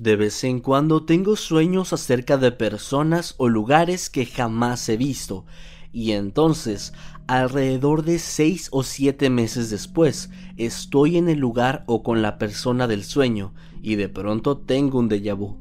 De 0.00 0.16
vez 0.16 0.44
en 0.44 0.60
cuando 0.60 1.04
tengo 1.04 1.36
sueños 1.36 1.92
acerca 1.92 2.38
de 2.38 2.52
personas 2.52 3.34
o 3.36 3.50
lugares 3.50 4.08
que 4.08 4.24
jamás 4.24 4.88
he 4.88 4.96
visto, 4.96 5.44
y 5.92 6.12
entonces, 6.12 6.94
alrededor 7.26 8.02
de 8.02 8.18
seis 8.18 8.68
o 8.72 8.82
siete 8.82 9.28
meses 9.28 9.68
después, 9.68 10.30
estoy 10.56 11.18
en 11.18 11.28
el 11.28 11.38
lugar 11.38 11.84
o 11.86 12.02
con 12.02 12.22
la 12.22 12.38
persona 12.38 12.86
del 12.86 13.04
sueño, 13.04 13.52
y 13.82 13.96
de 13.96 14.08
pronto 14.08 14.56
tengo 14.56 14.98
un 14.98 15.10
déjà 15.10 15.36
vu. 15.36 15.58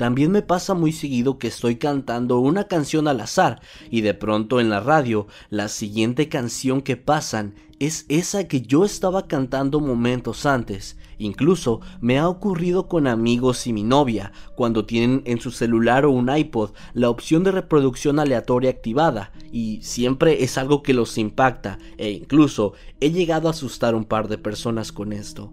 También 0.00 0.32
me 0.32 0.40
pasa 0.40 0.72
muy 0.72 0.92
seguido 0.92 1.36
que 1.36 1.48
estoy 1.48 1.76
cantando 1.76 2.38
una 2.38 2.68
canción 2.68 3.06
al 3.06 3.20
azar 3.20 3.60
y 3.90 4.00
de 4.00 4.14
pronto 4.14 4.58
en 4.58 4.70
la 4.70 4.80
radio 4.80 5.26
la 5.50 5.68
siguiente 5.68 6.30
canción 6.30 6.80
que 6.80 6.96
pasan 6.96 7.54
es 7.80 8.06
esa 8.08 8.48
que 8.48 8.62
yo 8.62 8.86
estaba 8.86 9.28
cantando 9.28 9.78
momentos 9.78 10.46
antes. 10.46 10.96
Incluso 11.18 11.82
me 12.00 12.18
ha 12.18 12.30
ocurrido 12.30 12.88
con 12.88 13.06
amigos 13.06 13.66
y 13.66 13.74
mi 13.74 13.82
novia, 13.82 14.32
cuando 14.56 14.86
tienen 14.86 15.20
en 15.26 15.38
su 15.38 15.50
celular 15.50 16.06
o 16.06 16.12
un 16.12 16.34
iPod 16.34 16.70
la 16.94 17.10
opción 17.10 17.44
de 17.44 17.52
reproducción 17.52 18.18
aleatoria 18.18 18.70
activada, 18.70 19.32
y 19.52 19.82
siempre 19.82 20.42
es 20.42 20.56
algo 20.56 20.82
que 20.82 20.94
los 20.94 21.18
impacta, 21.18 21.78
e 21.98 22.10
incluso 22.10 22.72
he 23.00 23.10
llegado 23.10 23.48
a 23.48 23.50
asustar 23.50 23.92
a 23.92 23.98
un 23.98 24.06
par 24.06 24.28
de 24.28 24.38
personas 24.38 24.92
con 24.92 25.12
esto. 25.12 25.52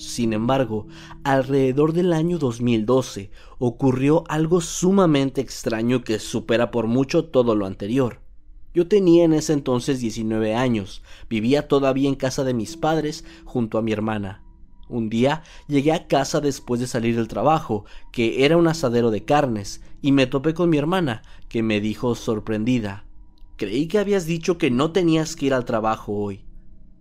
Sin 0.00 0.32
embargo, 0.32 0.86
alrededor 1.24 1.92
del 1.92 2.14
año 2.14 2.38
2012 2.38 3.30
ocurrió 3.58 4.24
algo 4.28 4.62
sumamente 4.62 5.42
extraño 5.42 6.04
que 6.04 6.18
supera 6.18 6.70
por 6.70 6.86
mucho 6.86 7.26
todo 7.26 7.54
lo 7.54 7.66
anterior. 7.66 8.22
Yo 8.72 8.88
tenía 8.88 9.24
en 9.24 9.34
ese 9.34 9.52
entonces 9.52 10.00
19 10.00 10.54
años, 10.54 11.02
vivía 11.28 11.68
todavía 11.68 12.08
en 12.08 12.14
casa 12.14 12.44
de 12.44 12.54
mis 12.54 12.78
padres 12.78 13.26
junto 13.44 13.76
a 13.76 13.82
mi 13.82 13.92
hermana. 13.92 14.42
Un 14.88 15.10
día 15.10 15.42
llegué 15.68 15.92
a 15.92 16.06
casa 16.06 16.40
después 16.40 16.80
de 16.80 16.86
salir 16.86 17.14
del 17.14 17.28
trabajo, 17.28 17.84
que 18.10 18.46
era 18.46 18.56
un 18.56 18.68
asadero 18.68 19.10
de 19.10 19.26
carnes, 19.26 19.82
y 20.00 20.12
me 20.12 20.26
topé 20.26 20.54
con 20.54 20.70
mi 20.70 20.78
hermana, 20.78 21.20
que 21.50 21.62
me 21.62 21.78
dijo 21.78 22.14
sorprendida 22.14 23.04
Creí 23.58 23.86
que 23.86 23.98
habías 23.98 24.24
dicho 24.24 24.56
que 24.56 24.70
no 24.70 24.92
tenías 24.92 25.36
que 25.36 25.44
ir 25.44 25.52
al 25.52 25.66
trabajo 25.66 26.14
hoy. 26.14 26.46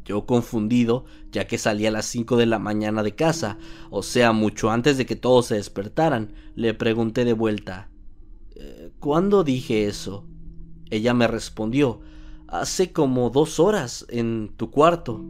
Yo 0.09 0.25
confundido, 0.25 1.05
ya 1.31 1.45
que 1.45 1.59
salí 1.59 1.85
a 1.85 1.91
las 1.91 2.07
cinco 2.07 2.35
de 2.35 2.47
la 2.47 2.57
mañana 2.57 3.03
de 3.03 3.13
casa, 3.13 3.59
o 3.91 4.01
sea, 4.01 4.31
mucho 4.31 4.71
antes 4.71 4.97
de 4.97 5.05
que 5.05 5.15
todos 5.15 5.45
se 5.45 5.55
despertaran, 5.55 6.33
le 6.55 6.73
pregunté 6.73 7.25
de 7.25 7.33
vuelta 7.33 7.91
eh, 8.55 8.91
¿Cuándo 8.99 9.43
dije 9.43 9.85
eso? 9.85 10.25
Ella 10.89 11.13
me 11.13 11.27
respondió 11.27 12.01
Hace 12.47 12.91
como 12.91 13.29
dos 13.29 13.59
horas, 13.59 14.07
en 14.09 14.51
tu 14.57 14.71
cuarto. 14.71 15.23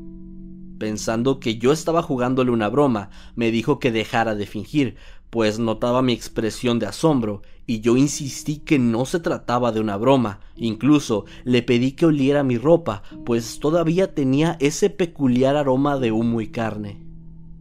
Pensando 0.78 1.42
que 1.42 1.58
yo 1.58 1.74
estaba 1.74 2.02
jugándole 2.02 2.52
una 2.52 2.70
broma, 2.70 3.10
me 3.36 3.52
dijo 3.52 3.80
que 3.80 3.92
dejara 3.92 4.34
de 4.34 4.46
fingir, 4.46 4.96
pues 5.30 5.60
notaba 5.60 6.02
mi 6.02 6.14
expresión 6.14 6.80
de 6.80 6.88
asombro, 6.88 7.42
y 7.66 7.82
yo 7.82 7.98
insistí 7.98 8.58
que 8.58 8.80
no 8.80 9.06
se 9.06 9.20
trataba 9.20 9.72
de 9.72 9.80
una 9.80 9.96
broma. 9.96 10.40
Incluso 10.56 11.26
le 11.44 11.62
pedí 11.62 11.92
que 11.92 12.08
oliera 12.08 12.44
mi 12.44 12.58
ropa, 12.58 13.04
pues 13.26 13.60
todavía 13.60 14.16
tenía 14.16 14.58
ese 14.60 14.90
peculiar 14.90 15.56
aroma 15.56 15.98
de 16.00 16.12
humo 16.12 16.42
y 16.42 16.48
carne. 16.48 17.10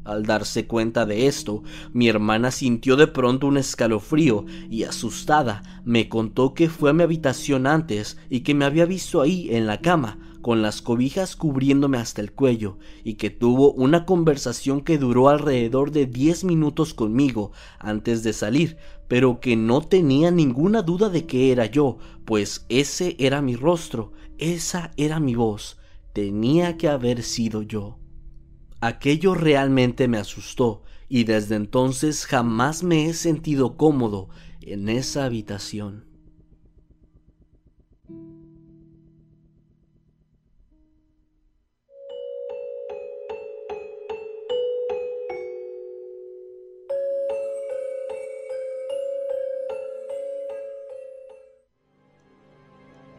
Al 0.08 0.24
darse 0.24 0.66
cuenta 0.66 1.04
de 1.04 1.26
esto, 1.26 1.62
mi 1.92 2.08
hermana 2.08 2.50
sintió 2.50 2.96
de 2.96 3.06
pronto 3.06 3.46
un 3.46 3.58
escalofrío 3.58 4.46
y 4.70 4.84
asustada 4.84 5.82
me 5.84 6.08
contó 6.08 6.54
que 6.54 6.70
fue 6.70 6.88
a 6.88 6.92
mi 6.94 7.02
habitación 7.02 7.66
antes 7.66 8.16
y 8.30 8.40
que 8.40 8.54
me 8.54 8.64
había 8.64 8.86
visto 8.86 9.20
ahí 9.20 9.54
en 9.54 9.66
la 9.66 9.82
cama, 9.82 10.18
con 10.40 10.62
las 10.62 10.82
cobijas 10.82 11.36
cubriéndome 11.36 11.98
hasta 11.98 12.20
el 12.20 12.32
cuello, 12.32 12.78
y 13.04 13.14
que 13.14 13.30
tuvo 13.30 13.72
una 13.72 14.06
conversación 14.06 14.80
que 14.80 14.98
duró 14.98 15.28
alrededor 15.28 15.90
de 15.90 16.06
diez 16.06 16.44
minutos 16.44 16.94
conmigo 16.94 17.52
antes 17.78 18.22
de 18.22 18.32
salir, 18.32 18.76
pero 19.08 19.40
que 19.40 19.56
no 19.56 19.80
tenía 19.80 20.30
ninguna 20.30 20.82
duda 20.82 21.08
de 21.08 21.26
que 21.26 21.52
era 21.52 21.66
yo, 21.66 21.98
pues 22.24 22.66
ese 22.68 23.16
era 23.18 23.42
mi 23.42 23.56
rostro, 23.56 24.12
esa 24.38 24.92
era 24.96 25.20
mi 25.20 25.34
voz, 25.34 25.78
tenía 26.12 26.76
que 26.76 26.88
haber 26.88 27.22
sido 27.22 27.62
yo. 27.62 27.98
Aquello 28.80 29.34
realmente 29.34 30.08
me 30.08 30.18
asustó, 30.18 30.82
y 31.08 31.24
desde 31.24 31.56
entonces 31.56 32.26
jamás 32.26 32.82
me 32.82 33.06
he 33.06 33.14
sentido 33.14 33.76
cómodo 33.76 34.28
en 34.60 34.88
esa 34.88 35.24
habitación. 35.24 36.07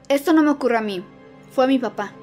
Esto 0.09 0.33
no 0.33 0.41
me 0.41 0.49
ocurre 0.49 0.75
a 0.75 0.81
mí, 0.81 1.03
fue 1.51 1.65
a 1.65 1.67
mi 1.67 1.77
papá. 1.77 2.13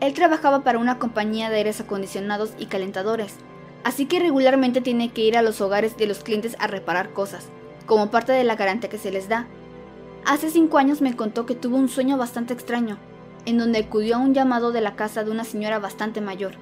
Él 0.00 0.12
trabajaba 0.12 0.64
para 0.64 0.80
una 0.80 0.98
compañía 0.98 1.48
de 1.48 1.58
aires 1.58 1.80
acondicionados 1.80 2.54
y 2.58 2.66
calentadores, 2.66 3.36
así 3.84 4.06
que 4.06 4.18
regularmente 4.18 4.80
tiene 4.80 5.12
que 5.12 5.22
ir 5.22 5.36
a 5.36 5.42
los 5.42 5.60
hogares 5.60 5.96
de 5.96 6.08
los 6.08 6.24
clientes 6.24 6.56
a 6.58 6.66
reparar 6.66 7.12
cosas, 7.12 7.46
como 7.86 8.10
parte 8.10 8.32
de 8.32 8.42
la 8.42 8.56
garantía 8.56 8.90
que 8.90 8.98
se 8.98 9.12
les 9.12 9.28
da. 9.28 9.46
Hace 10.24 10.50
cinco 10.50 10.78
años 10.78 11.00
me 11.00 11.14
contó 11.14 11.46
que 11.46 11.54
tuvo 11.54 11.76
un 11.76 11.88
sueño 11.88 12.16
bastante 12.16 12.54
extraño, 12.54 12.98
en 13.44 13.56
donde 13.56 13.78
acudió 13.78 14.16
a 14.16 14.18
un 14.18 14.34
llamado 14.34 14.72
de 14.72 14.80
la 14.80 14.96
casa 14.96 15.22
de 15.22 15.30
una 15.30 15.44
señora 15.44 15.78
bastante 15.78 16.20
mayor. 16.20 16.54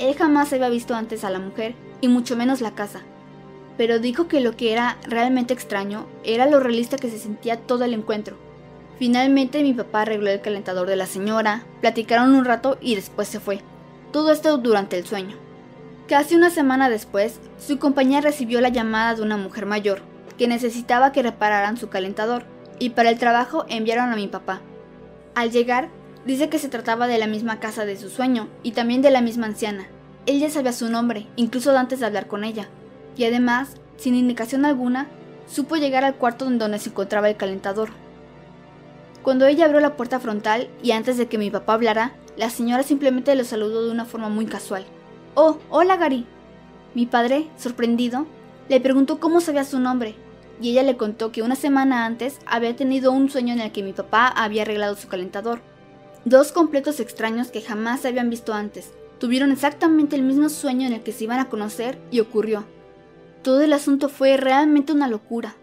Él 0.00 0.16
jamás 0.16 0.52
había 0.52 0.70
visto 0.70 0.96
antes 0.96 1.22
a 1.22 1.30
la 1.30 1.38
mujer, 1.38 1.76
y 2.00 2.08
mucho 2.08 2.36
menos 2.36 2.60
la 2.60 2.74
casa, 2.74 3.02
pero 3.78 4.00
dijo 4.00 4.26
que 4.26 4.40
lo 4.40 4.56
que 4.56 4.72
era 4.72 4.98
realmente 5.06 5.54
extraño 5.54 6.04
era 6.24 6.46
lo 6.46 6.58
realista 6.58 6.96
que 6.96 7.10
se 7.10 7.20
sentía 7.20 7.60
todo 7.60 7.84
el 7.84 7.94
encuentro 7.94 8.44
Finalmente 8.98 9.62
mi 9.62 9.74
papá 9.74 10.02
arregló 10.02 10.30
el 10.30 10.40
calentador 10.40 10.88
de 10.88 10.96
la 10.96 11.06
señora, 11.06 11.64
platicaron 11.80 12.34
un 12.34 12.44
rato 12.44 12.78
y 12.80 12.94
después 12.94 13.28
se 13.28 13.40
fue. 13.40 13.60
Todo 14.10 14.32
esto 14.32 14.56
durante 14.56 14.96
el 14.98 15.06
sueño. 15.06 15.36
Casi 16.08 16.34
una 16.34 16.50
semana 16.50 16.88
después, 16.88 17.40
su 17.58 17.78
compañía 17.78 18.20
recibió 18.20 18.60
la 18.60 18.68
llamada 18.70 19.14
de 19.14 19.22
una 19.22 19.36
mujer 19.36 19.66
mayor, 19.66 20.00
que 20.38 20.48
necesitaba 20.48 21.12
que 21.12 21.22
repararan 21.22 21.76
su 21.76 21.88
calentador, 21.88 22.44
y 22.78 22.90
para 22.90 23.10
el 23.10 23.18
trabajo 23.18 23.66
enviaron 23.68 24.12
a 24.12 24.16
mi 24.16 24.28
papá. 24.28 24.60
Al 25.34 25.50
llegar, 25.50 25.88
dice 26.24 26.48
que 26.48 26.58
se 26.58 26.68
trataba 26.68 27.06
de 27.06 27.18
la 27.18 27.26
misma 27.26 27.60
casa 27.60 27.84
de 27.84 27.96
su 27.96 28.08
sueño 28.08 28.48
y 28.62 28.72
también 28.72 29.02
de 29.02 29.10
la 29.10 29.20
misma 29.20 29.46
anciana. 29.46 29.88
Él 30.26 30.40
ya 30.40 30.48
sabía 30.48 30.72
su 30.72 30.88
nombre, 30.88 31.26
incluso 31.36 31.76
antes 31.76 32.00
de 32.00 32.06
hablar 32.06 32.26
con 32.28 32.44
ella, 32.44 32.68
y 33.16 33.24
además, 33.24 33.70
sin 33.96 34.14
indicación 34.14 34.64
alguna, 34.64 35.08
supo 35.48 35.76
llegar 35.76 36.04
al 36.04 36.14
cuarto 36.14 36.44
donde 36.44 36.78
se 36.78 36.90
encontraba 36.90 37.28
el 37.28 37.36
calentador. 37.36 37.90
Cuando 39.26 39.44
ella 39.46 39.64
abrió 39.64 39.80
la 39.80 39.96
puerta 39.96 40.20
frontal 40.20 40.68
y 40.84 40.92
antes 40.92 41.16
de 41.16 41.26
que 41.26 41.36
mi 41.36 41.50
papá 41.50 41.74
hablara, 41.74 42.14
la 42.36 42.48
señora 42.48 42.84
simplemente 42.84 43.34
lo 43.34 43.42
saludó 43.42 43.84
de 43.84 43.90
una 43.90 44.04
forma 44.04 44.28
muy 44.28 44.46
casual. 44.46 44.86
Oh, 45.34 45.58
hola 45.68 45.96
Gary. 45.96 46.24
Mi 46.94 47.06
padre, 47.06 47.48
sorprendido, 47.56 48.28
le 48.68 48.80
preguntó 48.80 49.18
cómo 49.18 49.40
sabía 49.40 49.64
su 49.64 49.80
nombre, 49.80 50.14
y 50.60 50.70
ella 50.70 50.84
le 50.84 50.96
contó 50.96 51.32
que 51.32 51.42
una 51.42 51.56
semana 51.56 52.06
antes 52.06 52.38
había 52.46 52.76
tenido 52.76 53.10
un 53.10 53.28
sueño 53.28 53.52
en 53.52 53.62
el 53.62 53.72
que 53.72 53.82
mi 53.82 53.92
papá 53.92 54.28
había 54.28 54.62
arreglado 54.62 54.94
su 54.94 55.08
calentador. 55.08 55.60
Dos 56.24 56.52
completos 56.52 57.00
extraños 57.00 57.48
que 57.48 57.62
jamás 57.62 58.02
se 58.02 58.06
habían 58.06 58.30
visto 58.30 58.54
antes. 58.54 58.92
Tuvieron 59.18 59.50
exactamente 59.50 60.14
el 60.14 60.22
mismo 60.22 60.48
sueño 60.50 60.86
en 60.86 60.92
el 60.92 61.02
que 61.02 61.10
se 61.10 61.24
iban 61.24 61.40
a 61.40 61.48
conocer 61.48 61.98
y 62.12 62.20
ocurrió. 62.20 62.64
Todo 63.42 63.62
el 63.62 63.72
asunto 63.72 64.08
fue 64.08 64.36
realmente 64.36 64.92
una 64.92 65.08
locura. 65.08 65.56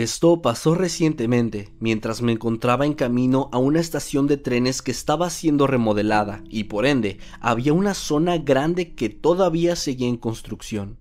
Esto 0.00 0.40
pasó 0.40 0.74
recientemente, 0.74 1.74
mientras 1.78 2.22
me 2.22 2.32
encontraba 2.32 2.86
en 2.86 2.94
camino 2.94 3.50
a 3.52 3.58
una 3.58 3.80
estación 3.80 4.26
de 4.26 4.38
trenes 4.38 4.80
que 4.80 4.92
estaba 4.92 5.28
siendo 5.28 5.66
remodelada 5.66 6.42
y 6.48 6.64
por 6.64 6.86
ende 6.86 7.18
había 7.38 7.74
una 7.74 7.92
zona 7.92 8.38
grande 8.38 8.94
que 8.94 9.10
todavía 9.10 9.76
seguía 9.76 10.08
en 10.08 10.16
construcción. 10.16 10.96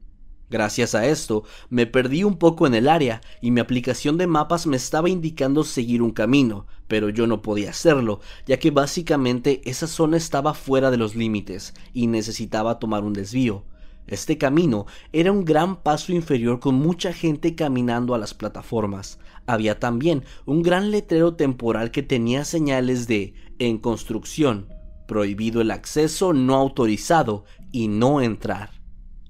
Gracias 0.50 0.96
a 0.96 1.08
esto, 1.08 1.46
me 1.70 1.88
perdí 1.88 2.26
un 2.26 2.36
poco 2.36 2.68
en 2.68 2.74
el 2.74 2.90
área 2.90 3.22
y 3.42 3.52
mi 3.52 3.62
aplicación 3.62 4.18
de 4.18 4.28
mapas 4.28 4.68
me 4.68 4.76
estaba 4.76 5.10
indicando 5.10 5.64
seguir 5.64 6.02
un 6.02 6.12
camino, 6.12 6.68
pero 6.90 7.08
yo 7.08 7.26
no 7.26 7.42
podía 7.42 7.70
hacerlo, 7.70 8.20
ya 8.48 8.60
que 8.60 8.70
básicamente 8.70 9.62
esa 9.64 9.88
zona 9.88 10.18
estaba 10.18 10.54
fuera 10.54 10.92
de 10.92 10.98
los 10.98 11.16
límites 11.16 11.74
y 11.94 12.08
necesitaba 12.08 12.80
tomar 12.80 13.06
un 13.06 13.14
desvío. 13.14 13.64
Este 14.10 14.40
camino 14.40 14.88
era 15.14 15.32
un 15.32 15.46
gran 15.46 15.84
paso 15.84 16.12
inferior 16.14 16.60
con 16.60 16.74
mucha 16.74 17.14
gente 17.14 17.54
caminando 17.54 18.16
a 18.16 18.18
las 18.18 18.34
plataformas. 18.34 19.20
Había 19.46 19.80
también 19.80 20.24
un 20.48 20.64
gran 20.64 20.90
letrero 20.90 21.36
temporal 21.36 21.92
que 21.92 22.02
tenía 22.02 22.44
señales 22.44 23.08
de 23.08 23.36
en 23.60 23.78
construcción, 23.78 24.68
prohibido 25.08 25.62
el 25.62 25.70
acceso 25.70 26.34
no 26.34 26.56
autorizado 26.56 27.46
y 27.72 27.88
no 27.88 28.20
entrar. 28.22 28.72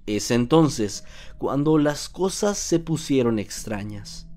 Es 0.06 0.32
entonces 0.32 1.04
cuando 1.38 1.78
las 1.78 2.08
cosas 2.08 2.58
se 2.58 2.80
pusieron 2.80 3.38
extrañas. 3.38 4.29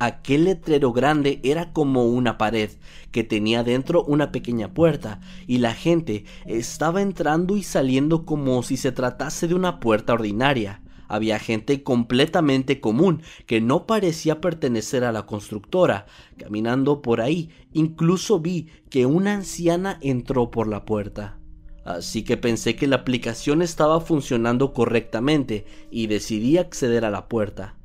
Aquel 0.00 0.44
letrero 0.44 0.92
grande 0.92 1.40
era 1.42 1.72
como 1.72 2.04
una 2.04 2.38
pared 2.38 2.70
que 3.10 3.24
tenía 3.24 3.64
dentro 3.64 4.04
una 4.04 4.30
pequeña 4.30 4.72
puerta 4.72 5.20
y 5.48 5.58
la 5.58 5.74
gente 5.74 6.24
estaba 6.46 7.02
entrando 7.02 7.56
y 7.56 7.64
saliendo 7.64 8.24
como 8.24 8.62
si 8.62 8.76
se 8.76 8.92
tratase 8.92 9.48
de 9.48 9.54
una 9.54 9.80
puerta 9.80 10.12
ordinaria. 10.12 10.82
Había 11.08 11.40
gente 11.40 11.82
completamente 11.82 12.80
común 12.80 13.22
que 13.46 13.60
no 13.60 13.86
parecía 13.86 14.40
pertenecer 14.40 15.02
a 15.02 15.10
la 15.10 15.26
constructora. 15.26 16.06
Caminando 16.36 17.02
por 17.02 17.20
ahí, 17.20 17.50
incluso 17.72 18.38
vi 18.38 18.68
que 18.90 19.06
una 19.06 19.34
anciana 19.34 19.98
entró 20.00 20.52
por 20.52 20.68
la 20.68 20.84
puerta. 20.84 21.38
Así 21.84 22.22
que 22.22 22.36
pensé 22.36 22.76
que 22.76 22.86
la 22.86 22.96
aplicación 22.96 23.62
estaba 23.62 24.00
funcionando 24.00 24.74
correctamente 24.74 25.64
y 25.90 26.06
decidí 26.06 26.58
acceder 26.58 27.06
a 27.06 27.10
la 27.10 27.28
puerta. 27.28 27.77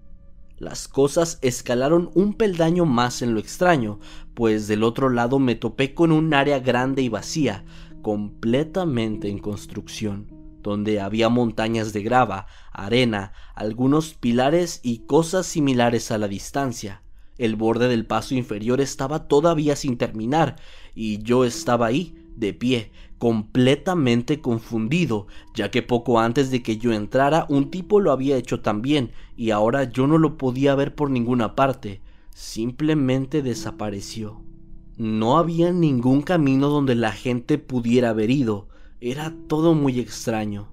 Las 0.64 0.88
cosas 0.88 1.40
escalaron 1.42 2.10
un 2.14 2.36
peldaño 2.36 2.86
más 2.86 3.22
en 3.22 3.34
lo 3.34 3.42
extraño, 3.42 4.00
pues 4.34 4.66
del 4.70 4.84
otro 4.84 5.10
lado 5.10 5.38
me 5.38 5.56
topé 5.56 5.94
con 5.94 6.14
un 6.14 6.34
área 6.34 6.60
grande 6.60 7.02
y 7.02 7.10
vacía, 7.10 7.66
completamente 8.02 9.28
en 9.28 9.40
construcción, 9.40 10.30
donde 10.62 11.02
había 11.02 11.28
montañas 11.28 11.92
de 11.92 12.02
grava, 12.02 12.48
arena, 12.72 13.34
algunos 13.56 14.14
pilares 14.14 14.80
y 14.84 15.00
cosas 15.00 15.48
similares 15.48 16.12
a 16.12 16.18
la 16.18 16.30
distancia. 16.30 17.04
El 17.38 17.58
borde 17.58 17.90
del 17.90 18.06
paso 18.06 18.34
inferior 18.34 18.80
estaba 18.80 19.28
todavía 19.28 19.76
sin 19.76 19.98
terminar, 19.98 20.56
y 20.96 21.22
yo 21.24 21.44
estaba 21.44 21.88
ahí, 21.88 22.23
de 22.36 22.54
pie, 22.54 22.92
completamente 23.18 24.42
confundido, 24.42 25.28
ya 25.54 25.72
que 25.72 25.82
poco 25.82 26.20
antes 26.20 26.52
de 26.52 26.62
que 26.62 26.78
yo 26.78 26.92
entrara 26.92 27.46
un 27.48 27.72
tipo 27.72 28.00
lo 28.00 28.12
había 28.12 28.36
hecho 28.36 28.62
también, 28.62 29.12
y 29.38 29.52
ahora 29.52 29.86
yo 29.86 30.08
no 30.08 30.18
lo 30.18 30.38
podía 30.38 30.76
ver 30.76 30.94
por 30.94 31.10
ninguna 31.10 31.56
parte, 31.56 32.02
simplemente 32.32 33.42
desapareció. 33.42 34.42
No 34.98 35.38
había 35.38 35.72
ningún 35.72 36.22
camino 36.22 36.68
donde 36.68 36.96
la 36.96 37.14
gente 37.14 37.58
pudiera 37.58 38.10
haber 38.10 38.30
ido, 38.30 38.68
era 39.00 39.34
todo 39.48 39.74
muy 39.74 40.00
extraño. 40.00 40.73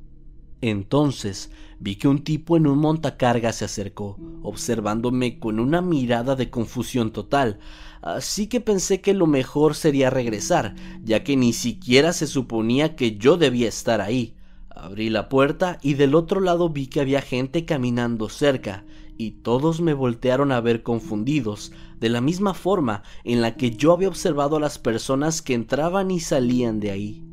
Entonces 0.61 1.51
vi 1.79 1.96
que 1.96 2.09
un 2.09 2.23
tipo 2.23 2.57
en 2.57 2.66
un 2.66 2.79
montacarga 2.79 3.53
se 3.53 3.64
acercó, 3.64 4.18
observándome 4.42 5.38
con 5.38 5.59
una 5.59 5.81
mirada 5.81 6.37
de 6.37 6.51
confusión 6.51 7.11
total, 7.11 7.59
así 8.03 8.46
que 8.46 8.61
pensé 8.61 9.01
que 9.01 9.14
lo 9.14 9.27
mejor 9.27 9.75
sería 9.75 10.11
regresar, 10.11 10.75
ya 11.03 11.25
que 11.25 11.37
ni 11.37 11.55
siquiera 11.55 12.12
se 12.12 12.27
suponía 12.27 12.96
que 12.96 13.16
yo 13.16 13.38
debía 13.38 13.68
estar 13.68 14.03
ahí. 14.03 14.37
Abrí 14.68 15.09
la 15.09 15.29
puerta 15.29 15.79
y 15.83 15.94
del 15.94 16.14
otro 16.14 16.40
lado 16.40 16.68
vi 16.68 16.87
que 16.87 17.01
había 17.01 17.23
gente 17.23 17.64
caminando 17.64 18.29
cerca, 18.29 18.85
y 19.16 19.33
todos 19.33 19.81
me 19.81 19.94
voltearon 19.94 20.53
a 20.53 20.61
ver 20.61 20.83
confundidos, 20.83 21.73
de 21.99 22.09
la 22.09 22.20
misma 22.20 22.55
forma 22.55 23.03
en 23.25 23.42
la 23.42 23.57
que 23.57 23.70
yo 23.70 23.92
había 23.92 24.09
observado 24.09 24.57
a 24.57 24.61
las 24.61 24.79
personas 24.79 25.42
que 25.42 25.55
entraban 25.55 26.11
y 26.11 26.20
salían 26.20 26.81
de 26.81 26.90
ahí. 26.90 27.30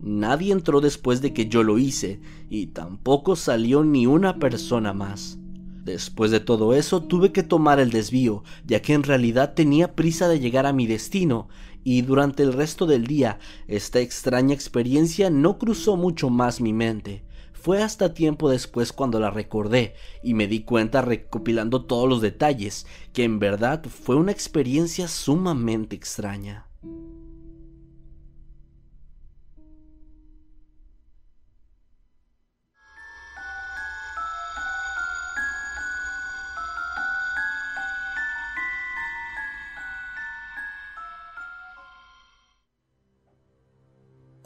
Nadie 0.00 0.52
entró 0.52 0.80
después 0.80 1.20
de 1.20 1.32
que 1.32 1.48
yo 1.48 1.62
lo 1.62 1.78
hice, 1.78 2.20
y 2.48 2.68
tampoco 2.68 3.36
salió 3.36 3.82
ni 3.82 4.06
una 4.06 4.38
persona 4.38 4.92
más. 4.92 5.38
Después 5.84 6.30
de 6.30 6.40
todo 6.40 6.74
eso 6.74 7.02
tuve 7.02 7.32
que 7.32 7.42
tomar 7.42 7.80
el 7.80 7.90
desvío, 7.90 8.44
ya 8.66 8.80
que 8.82 8.92
en 8.92 9.02
realidad 9.02 9.54
tenía 9.54 9.94
prisa 9.94 10.28
de 10.28 10.38
llegar 10.38 10.66
a 10.66 10.72
mi 10.72 10.86
destino, 10.86 11.48
y 11.82 12.02
durante 12.02 12.42
el 12.42 12.52
resto 12.52 12.86
del 12.86 13.06
día 13.06 13.38
esta 13.66 14.00
extraña 14.00 14.54
experiencia 14.54 15.30
no 15.30 15.58
cruzó 15.58 15.96
mucho 15.96 16.28
más 16.28 16.60
mi 16.60 16.72
mente. 16.72 17.24
Fue 17.54 17.82
hasta 17.82 18.14
tiempo 18.14 18.48
después 18.50 18.92
cuando 18.92 19.18
la 19.18 19.30
recordé 19.30 19.94
y 20.22 20.34
me 20.34 20.46
di 20.46 20.60
cuenta 20.60 21.02
recopilando 21.02 21.86
todos 21.86 22.08
los 22.08 22.20
detalles 22.20 22.86
que 23.12 23.24
en 23.24 23.38
verdad 23.38 23.82
fue 23.84 24.14
una 24.14 24.30
experiencia 24.30 25.08
sumamente 25.08 25.96
extraña. 25.96 26.67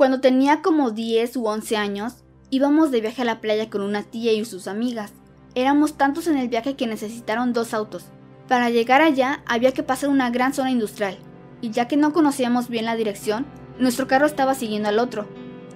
Cuando 0.03 0.19
tenía 0.19 0.63
como 0.63 0.91
10 0.91 1.37
u 1.37 1.47
11 1.47 1.77
años, 1.77 2.25
íbamos 2.51 2.91
de 2.91 3.01
viaje 3.01 3.23
a 3.23 3.25
la 3.25 3.41
playa 3.41 3.71
con 3.71 3.83
una 3.83 4.03
tía 4.03 4.33
y 4.33 4.45
sus 4.45 4.67
amigas. 4.67 5.13
Éramos 5.55 5.95
tantos 5.95 6.27
en 6.27 6.37
el 6.37 6.49
viaje 6.49 6.75
que 6.75 6.89
necesitaron 6.89 7.53
dos 7.53 7.73
autos. 7.73 8.07
Para 8.49 8.69
llegar 8.69 9.01
allá 9.01 9.45
había 9.47 9.71
que 9.71 9.85
pasar 9.85 10.11
una 10.11 10.29
gran 10.31 10.55
zona 10.55 10.73
industrial, 10.73 11.19
y 11.61 11.71
ya 11.71 11.87
que 11.87 11.97
no 11.97 12.13
conocíamos 12.13 12.69
bien 12.69 12.85
la 12.85 12.97
dirección, 12.97 13.47
nuestro 13.79 14.09
carro 14.09 14.27
estaba 14.27 14.57
siguiendo 14.57 14.89
al 14.89 14.99
otro. 14.99 15.29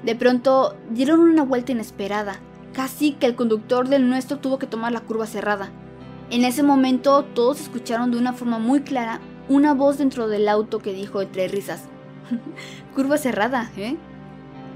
De 0.03 0.17
pronto 0.17 0.77
dieron 0.91 1.21
una 1.21 1.45
vuelta 1.45 1.71
inesperada, 1.71 2.41
casi 2.73 3.13
que 3.13 3.27
el 3.27 3.37
conductor 3.37 3.89
del 3.89 4.09
nuestro 4.09 4.41
tuvo 4.41 4.59
que 4.59 4.67
tomar 4.67 4.91
la 4.91 5.03
curva 5.03 5.29
cerrada. 5.29 5.71
En 6.31 6.45
ese 6.45 6.65
momento 6.65 7.23
todos 7.23 7.61
escucharon 7.61 8.11
de 8.11 8.19
una 8.19 8.33
forma 8.33 8.59
muy 8.59 8.81
clara 8.81 9.21
una 9.49 9.73
voz 9.73 9.99
dentro 9.99 10.27
del 10.27 10.49
auto 10.49 10.81
que 10.81 10.93
dijo 10.93 11.23
entre 11.23 11.47
risas, 11.47 11.85
curva 12.97 13.19
cerrada, 13.19 13.71
¿eh? 13.77 13.97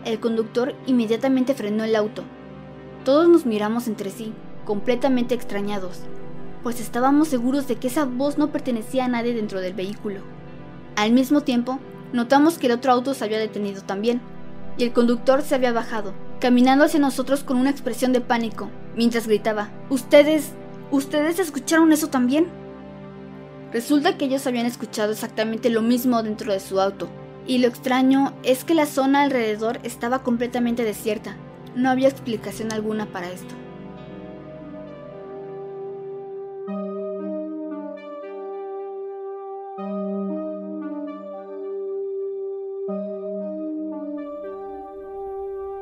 El 0.04 0.18
conductor 0.18 0.74
inmediatamente 0.86 1.54
frenó 1.54 1.84
el 1.84 1.94
auto. 1.94 2.22
Todos 3.04 3.28
nos 3.28 3.44
miramos 3.44 3.86
entre 3.86 4.10
sí, 4.10 4.32
completamente 4.64 5.34
extrañados. 5.34 6.00
pues 6.62 6.78
estábamos 6.78 7.28
seguros 7.28 7.66
de 7.68 7.76
que 7.76 7.88
esa 7.88 8.04
voz 8.04 8.36
no 8.36 8.52
pertenecía 8.52 9.06
a 9.06 9.08
nadie 9.08 9.34
dentro 9.34 9.60
del 9.60 9.72
vehículo. 9.72 10.20
Al 10.94 11.12
mismo 11.12 11.40
tiempo, 11.40 11.78
notamos 12.12 12.58
que 12.58 12.66
el 12.66 12.72
otro 12.72 12.92
auto 12.92 13.14
se 13.14 13.24
había 13.24 13.38
detenido 13.38 13.80
también, 13.82 14.20
y 14.76 14.84
el 14.84 14.92
conductor 14.92 15.40
se 15.42 15.54
había 15.54 15.72
bajado, 15.72 16.12
caminando 16.38 16.84
hacia 16.84 17.00
nosotros 17.00 17.44
con 17.44 17.56
una 17.56 17.70
expresión 17.70 18.12
de 18.12 18.20
pánico, 18.20 18.68
mientras 18.94 19.26
gritaba, 19.26 19.70
¿Ustedes... 19.88 20.52
¿Ustedes 20.90 21.38
escucharon 21.38 21.92
eso 21.92 22.08
también? 22.08 22.48
Resulta 23.72 24.18
que 24.18 24.24
ellos 24.24 24.46
habían 24.48 24.66
escuchado 24.66 25.12
exactamente 25.12 25.70
lo 25.70 25.82
mismo 25.82 26.22
dentro 26.24 26.52
de 26.52 26.58
su 26.58 26.80
auto, 26.80 27.08
y 27.50 27.58
lo 27.58 27.66
extraño 27.66 28.32
es 28.44 28.62
que 28.62 28.74
la 28.74 28.86
zona 28.86 29.22
alrededor 29.22 29.80
estaba 29.82 30.22
completamente 30.22 30.84
desierta. 30.84 31.34
No 31.74 31.90
había 31.90 32.06
explicación 32.06 32.72
alguna 32.72 33.06
para 33.06 33.28
esto. 33.28 33.56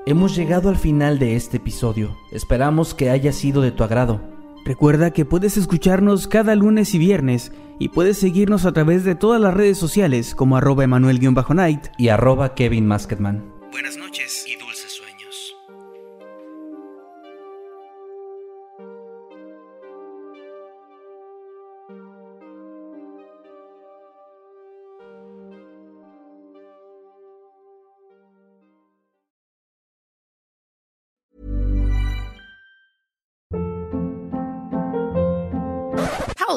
Hemos 0.06 0.34
llegado 0.34 0.70
al 0.70 0.78
final 0.78 1.18
de 1.18 1.36
este 1.36 1.58
episodio. 1.58 2.16
Esperamos 2.32 2.94
que 2.94 3.10
haya 3.10 3.34
sido 3.34 3.60
de 3.60 3.72
tu 3.72 3.84
agrado. 3.84 4.37
Recuerda 4.64 5.12
que 5.12 5.24
puedes 5.24 5.56
escucharnos 5.56 6.28
cada 6.28 6.54
lunes 6.54 6.94
y 6.94 6.98
viernes 6.98 7.52
y 7.78 7.88
puedes 7.90 8.18
seguirnos 8.18 8.66
a 8.66 8.72
través 8.72 9.04
de 9.04 9.14
todas 9.14 9.40
las 9.40 9.54
redes 9.54 9.78
sociales 9.78 10.34
como 10.34 10.56
arroba 10.56 10.84
emanuel-night 10.84 11.86
y 11.96 12.08
arroba 12.08 12.54
Kevin 12.54 12.86
Masketman. 12.86 13.44
Buenas 13.70 13.96
noches 13.96 14.17